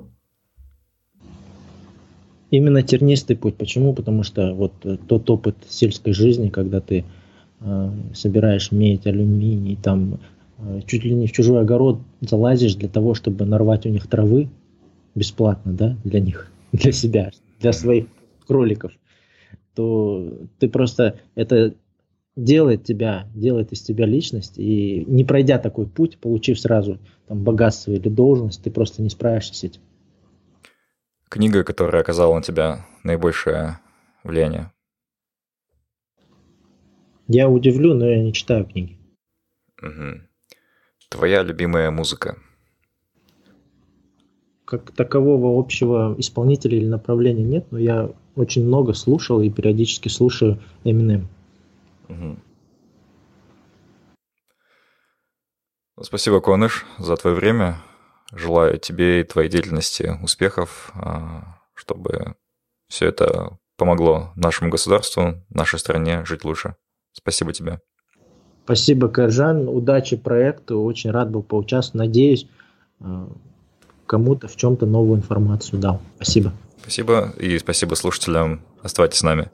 Именно 2.52 2.84
тернистый 2.84 3.36
путь. 3.36 3.58
Почему? 3.58 3.94
Потому 3.94 4.24
что 4.24 4.54
вот 4.54 4.74
э, 4.84 4.98
тот 5.08 5.30
опыт 5.30 5.56
сельской 5.68 6.14
жизни, 6.14 6.50
когда 6.50 6.80
ты 6.80 7.06
э, 7.60 7.92
собираешь 8.14 8.72
медь, 8.72 9.08
алюминий, 9.08 9.78
там 9.78 10.20
э, 10.60 10.82
чуть 10.86 11.04
ли 11.04 11.14
не 11.14 11.28
в 11.28 11.32
чужой 11.32 11.62
огород 11.62 12.00
залазишь 12.26 12.76
для 12.76 12.90
того, 12.90 13.14
чтобы 13.14 13.46
нарвать 13.46 13.86
у 13.86 13.90
них 13.90 14.08
травы 14.08 14.50
бесплатно, 15.16 15.74
да, 15.74 15.98
для 16.04 16.20
них, 16.20 16.52
для 16.72 16.92
себя, 16.92 17.32
для 17.60 17.74
своих 17.74 18.08
кроликов, 18.46 18.92
то 19.74 20.48
ты 20.60 20.70
просто 20.70 21.20
это 21.36 21.74
делает 22.36 22.84
тебя, 22.84 23.28
делает 23.34 23.72
из 23.72 23.82
тебя 23.82 24.06
личность, 24.06 24.58
и 24.58 25.06
не 25.08 25.24
пройдя 25.24 25.58
такой 25.58 25.88
путь, 25.88 26.18
получив 26.18 26.60
сразу 26.60 27.00
там 27.28 27.44
богатство 27.44 27.92
или 27.92 28.10
должность, 28.10 28.64
ты 28.64 28.72
просто 28.72 29.02
не 29.02 29.10
справишься 29.10 29.56
с 29.56 29.64
этим. 29.64 29.82
Книга, 31.30 31.64
которая 31.64 32.02
оказала 32.02 32.36
на 32.36 32.42
тебя 32.42 32.86
наибольшее 33.04 33.80
влияние? 34.24 34.72
Я 37.28 37.50
удивлю, 37.50 37.94
но 37.96 38.08
я 38.08 38.22
не 38.22 38.34
читаю 38.34 38.66
книги. 38.66 38.98
Угу. 39.82 40.22
Твоя 41.16 41.44
любимая 41.44 41.92
музыка? 41.92 42.38
Как 44.66 44.92
такового 44.92 45.58
общего 45.58 46.14
исполнителя 46.18 46.78
или 46.78 46.88
направления 46.88 47.44
нет, 47.44 47.72
но 47.72 47.80
я 47.80 48.12
очень 48.36 48.66
много 48.66 48.94
слушал 48.94 49.42
и 49.42 49.50
периодически 49.50 50.10
слушаю 50.10 50.62
Eminem. 50.84 51.28
Угу. 52.10 52.38
Спасибо, 56.02 56.42
Коныш, 56.42 56.86
за 57.00 57.16
твое 57.16 57.36
время. 57.38 57.82
Желаю 58.34 58.78
тебе 58.78 59.22
и 59.22 59.24
твоей 59.24 59.50
деятельности 59.50 60.20
успехов, 60.22 60.92
а, 60.96 61.60
чтобы 61.76 62.36
все 62.90 63.06
это 63.08 63.58
помогло 63.78 64.34
нашему 64.36 64.70
государству, 64.70 65.46
нашей 65.50 65.80
стране 65.80 66.26
жить 66.26 66.44
лучше. 66.44 66.76
Спасибо 67.14 67.54
тебе. 67.54 67.80
Спасибо, 68.66 69.10
Каржан. 69.10 69.70
Удачи 69.70 70.18
проекту. 70.18 70.82
Очень 70.82 71.12
рад 71.12 71.30
был 71.30 71.44
поучаствовать. 71.44 72.08
Надеюсь, 72.08 72.48
а, 73.00 73.30
кому-то 74.08 74.48
в 74.48 74.56
чем-то 74.56 74.88
новую 74.88 75.20
информацию 75.20 75.80
дал. 75.80 76.02
Спасибо. 76.16 76.52
Спасибо 76.82 77.32
и 77.38 77.60
спасибо 77.60 77.94
слушателям. 77.94 78.62
Оставайтесь 78.82 79.20
с 79.20 79.24
нами. 79.24 79.52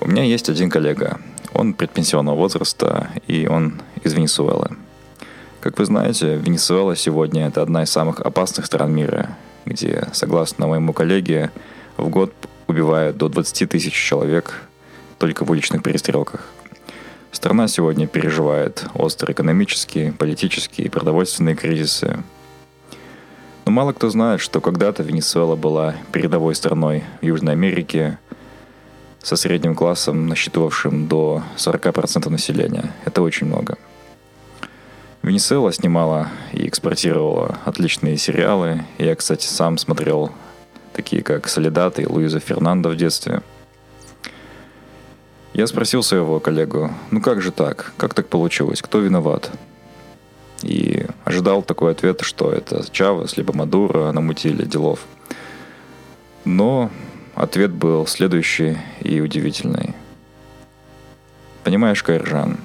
У 0.00 0.08
меня 0.08 0.24
есть 0.24 0.50
один 0.50 0.68
коллега. 0.68 1.20
Он 1.54 1.72
предпенсионного 1.72 2.36
возраста, 2.36 3.08
и 3.26 3.46
он 3.46 3.80
из 4.04 4.12
Венесуэлы. 4.12 4.76
Как 5.62 5.78
вы 5.78 5.86
знаете, 5.86 6.36
Венесуэла 6.36 6.96
сегодня 6.96 7.46
это 7.46 7.62
одна 7.62 7.82
из 7.82 7.90
самых 7.90 8.20
опасных 8.20 8.66
стран 8.66 8.94
мира, 8.94 9.38
где, 9.64 10.08
согласно 10.12 10.66
моему 10.66 10.92
коллеге, 10.92 11.50
в 11.96 12.10
год 12.10 12.32
убивают 12.66 13.16
до 13.16 13.30
20 13.30 13.70
тысяч 13.70 13.94
человек 13.94 14.68
только 15.18 15.44
в 15.44 15.50
уличных 15.50 15.82
перестрелках. 15.82 16.46
Страна 17.32 17.68
сегодня 17.68 18.06
переживает 18.06 18.86
острые 18.94 19.34
экономические, 19.34 20.12
политические 20.12 20.86
и 20.86 20.90
продовольственные 20.90 21.56
кризисы. 21.56 22.22
Но 23.64 23.72
мало 23.72 23.92
кто 23.92 24.10
знает, 24.10 24.40
что 24.40 24.60
когда-то 24.60 25.02
Венесуэла 25.02 25.56
была 25.56 25.94
передовой 26.12 26.54
страной 26.54 27.04
в 27.20 27.24
Южной 27.24 27.52
Америке 27.52 28.18
со 29.22 29.36
средним 29.36 29.74
классом, 29.74 30.26
насчитывавшим 30.26 31.08
до 31.08 31.42
40% 31.56 32.28
населения. 32.28 32.92
Это 33.04 33.22
очень 33.22 33.46
много– 33.46 33.76
Венесуэла 35.22 35.70
снимала 35.70 36.28
и 36.52 36.66
экспортировала 36.66 37.58
отличные 37.66 38.16
сериалы. 38.16 38.84
Я, 38.96 39.14
кстати, 39.14 39.44
сам 39.46 39.76
смотрел 39.76 40.32
такие 40.94 41.22
как 41.22 41.46
«Солидат» 41.46 41.98
и 41.98 42.06
«Луиза 42.06 42.40
Фернандо» 42.40 42.88
в 42.88 42.96
детстве. 42.96 43.42
Я 45.52 45.66
спросил 45.66 46.02
своего 46.02 46.40
коллегу, 46.40 46.90
ну 47.10 47.20
как 47.20 47.42
же 47.42 47.50
так? 47.50 47.92
Как 47.96 48.14
так 48.14 48.28
получилось? 48.28 48.82
Кто 48.82 49.00
виноват? 49.00 49.50
И 50.62 51.06
ожидал 51.24 51.62
такой 51.62 51.92
ответ, 51.92 52.20
что 52.20 52.52
это 52.52 52.84
Чавес 52.90 53.36
либо 53.36 53.52
Мадуро 53.52 54.12
намутили 54.12 54.64
делов. 54.64 55.00
Но 56.44 56.90
ответ 57.34 57.72
был 57.72 58.06
следующий 58.06 58.78
и 59.00 59.20
удивительный. 59.20 59.94
Понимаешь, 61.64 62.02
Кайржан, 62.02 62.58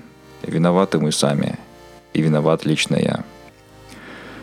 виноваты 0.44 1.00
мы 1.00 1.12
сами– 1.12 1.60
и 2.16 2.22
виноват 2.22 2.66
лично 2.66 2.96
я. 2.96 3.26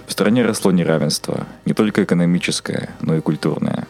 В 0.06 0.12
стране 0.12 0.44
росло 0.44 0.70
неравенство, 0.72 1.46
не 1.64 1.72
только 1.72 2.04
экономическое, 2.04 2.90
но 3.00 3.16
и 3.16 3.20
культурное. 3.20 3.86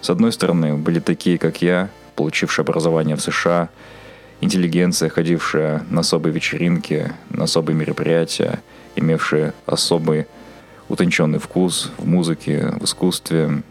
С 0.00 0.10
одной 0.10 0.32
стороны, 0.32 0.76
были 0.76 1.00
такие, 1.00 1.36
как 1.36 1.60
я, 1.60 1.90
получившие 2.16 2.64
образование 2.64 3.14
в 3.16 3.20
США, 3.20 3.68
интеллигенция, 4.40 5.08
ходившая 5.08 5.84
на 5.90 6.00
особые 6.00 6.32
вечеринки, 6.32 7.12
на 7.30 7.44
особые 7.44 7.76
мероприятия, 7.76 8.60
имевшие 8.96 9.52
особый 9.66 10.26
утонченный 10.88 11.38
вкус 11.38 11.92
в 11.98 12.06
музыке, 12.06 12.72
в 12.80 12.84
искусстве. 12.84 13.62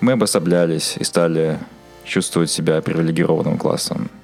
Мы 0.00 0.12
обособлялись 0.12 0.96
и 0.98 1.04
стали 1.04 1.58
чувствовать 2.04 2.50
себя 2.50 2.80
привилегированным 2.80 3.58
классом– 3.58 4.10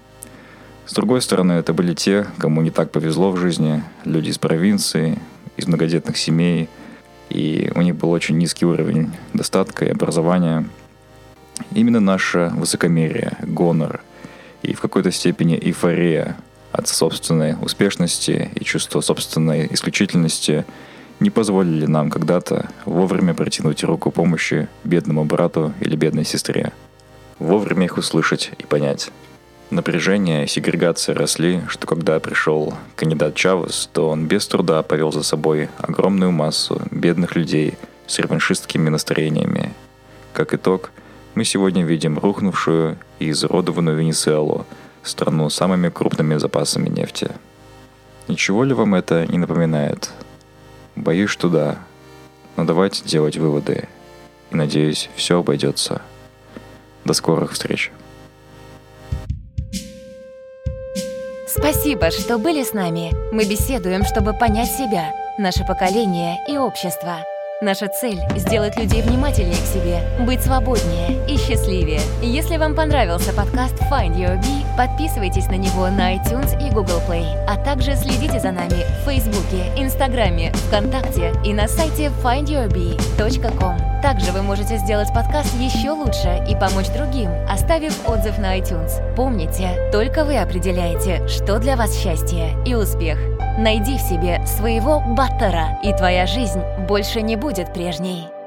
с 0.87 0.95
другой 0.95 1.23
стороны, 1.23 1.53
это 1.53 1.73
были 1.73 1.95
те, 1.95 2.27
кому 2.39 2.61
не 2.61 2.71
так 2.71 2.91
повезло 2.91 3.31
в 3.31 3.37
жизни, 3.37 3.83
люди 4.05 4.31
из 4.31 4.39
провинции, 4.39 5.19
из 5.57 5.67
многодетных 5.67 6.17
семей, 6.17 6.69
и 7.31 7.71
у 7.75 7.83
них 7.83 7.97
был 7.97 8.11
очень 8.11 8.37
низкий 8.37 8.67
уровень 8.67 9.13
достатка 9.33 9.85
и 9.85 9.91
образования. 9.91 10.69
Именно 11.75 12.01
наше 12.01 12.51
высокомерие, 12.55 13.37
гонор 13.43 14.03
и 14.63 14.75
в 14.75 14.81
какой-то 14.81 15.11
степени 15.11 15.57
эйфория 15.57 16.37
от 16.73 16.89
собственной 16.89 17.57
успешности 17.61 18.51
и 18.55 18.65
чувство 18.65 19.01
собственной 19.01 19.69
исключительности 19.71 20.65
не 21.21 21.31
позволили 21.31 21.87
нам 21.87 22.11
когда-то 22.11 22.69
вовремя 22.85 23.35
протянуть 23.35 23.85
руку 23.85 24.11
помощи 24.11 24.69
бедному 24.85 25.25
брату 25.25 25.73
или 25.81 25.97
бедной 25.97 26.25
сестре. 26.25 26.73
Вовремя 27.39 27.85
их 27.85 27.99
услышать 27.99 28.53
и 28.59 28.65
понять. 28.65 29.11
Напряжение 29.71 30.45
и 30.45 30.49
сегрегация 30.49 31.15
росли, 31.15 31.63
что 31.69 31.87
когда 31.87 32.21
пришел 32.21 32.75
кандидат 32.95 33.35
Чавес, 33.35 33.89
то 33.93 34.11
он 34.11 34.27
без 34.27 34.47
труда 34.47 34.83
повел 34.83 35.13
за 35.13 35.23
собой 35.23 35.71
огромную 35.79 36.31
массу 36.31 36.83
бедных 36.91 37.37
людей 37.37 37.75
с 38.07 38.19
реваншистскими 38.19 38.91
настроениями. 38.91 39.73
Как 40.35 40.53
итог, 40.53 40.91
мы 41.35 41.45
сегодня 41.45 41.85
видим 41.85 42.19
рухнувшую 42.19 42.99
и 43.19 43.31
изуродованную 43.31 43.97
Венесуэлу, 43.97 44.67
страну 45.03 45.49
с 45.49 45.55
самыми 45.55 45.89
крупными 45.89 46.37
запасами 46.37 46.89
нефти. 46.89 47.31
Ничего 48.29 48.65
ли 48.65 48.75
вам 48.75 48.95
это 48.95 49.27
не 49.27 49.39
напоминает? 49.39 50.11
Боюсь, 50.95 51.31
что 51.31 51.49
да. 51.49 51.79
Но 52.57 52.65
давайте 52.65 53.05
делать 53.05 53.37
выводы. 53.37 53.89
И 54.51 54.57
надеюсь, 54.57 55.09
все 55.17 55.39
обойдется. 55.39 56.03
До 57.05 57.15
скорых 57.15 57.53
встреч. 57.53 57.91
Спасибо, 61.47 62.11
что 62.11 62.39
были 62.39 62.63
с 62.63 62.73
нами. 62.73 63.13
Мы 63.33 63.45
беседуем, 63.45 64.05
чтобы 64.05 64.33
понять 64.35 64.71
себя, 64.71 65.13
наше 65.39 65.65
поколение 65.65 66.39
и 66.49 66.57
общество. 66.57 67.25
Наша 67.63 67.87
цель— 67.87 68.19
сделать 68.37 68.77
людей 68.77 69.03
внимательнее 69.03 69.55
к 69.55 69.67
себе, 69.67 70.01
быть 70.27 70.43
свободнее 70.43 71.25
и 71.29 71.37
счастливее. 71.37 72.01
Если 72.21 72.57
вам 72.57 72.75
понравился 72.75 73.33
подкаст 73.33 73.75
Find 73.89 74.17
Your 74.17 74.37
Bee, 74.41 74.67
подписывайтесь 74.77 75.47
на 75.47 75.55
него 75.55 75.87
на 75.87 76.17
iTunes 76.17 76.61
и 76.61 76.73
Google 76.75 77.01
Play, 77.09 77.25
а 77.47 77.57
также 77.57 77.95
следите 77.95 78.41
за 78.41 78.51
нами 78.51 78.83
в 78.83 79.05
Фейсбуке, 79.05 79.71
Инстаграме, 79.77 80.51
ВКонтакте 80.67 81.33
и 81.45 81.53
на 81.53 81.69
сайте 81.69 82.11
findyourbee.com. 82.25 83.93
Также 84.03 84.33
вы 84.33 84.43
можете 84.43 84.79
сделать 84.79 85.15
подкаст 85.15 85.55
еще 85.61 85.93
лучше 85.93 86.45
и 86.49 86.57
помочь 86.57 86.89
другим, 86.89 87.31
оставив 87.49 87.95
отзыв 88.09 88.39
на 88.39 88.59
iTunes. 88.59 89.15
Помните, 89.15 89.89
только 89.93 90.25
вы 90.25 90.37
определяете, 90.39 91.29
что 91.29 91.61
для 91.61 91.77
вас 91.77 91.97
счастье 91.97 92.57
и 92.67 92.75
успех. 92.75 93.21
Найди 93.59 93.99
в 93.99 94.01
себе 94.01 94.45
своего 94.47 94.99
баттера, 94.99 95.79
и 95.85 95.93
твоя 95.93 96.27
жизнь 96.27 96.61
больше 96.89 97.21
не 97.21 97.37
будет 97.53 97.71
прежней. 97.75 98.42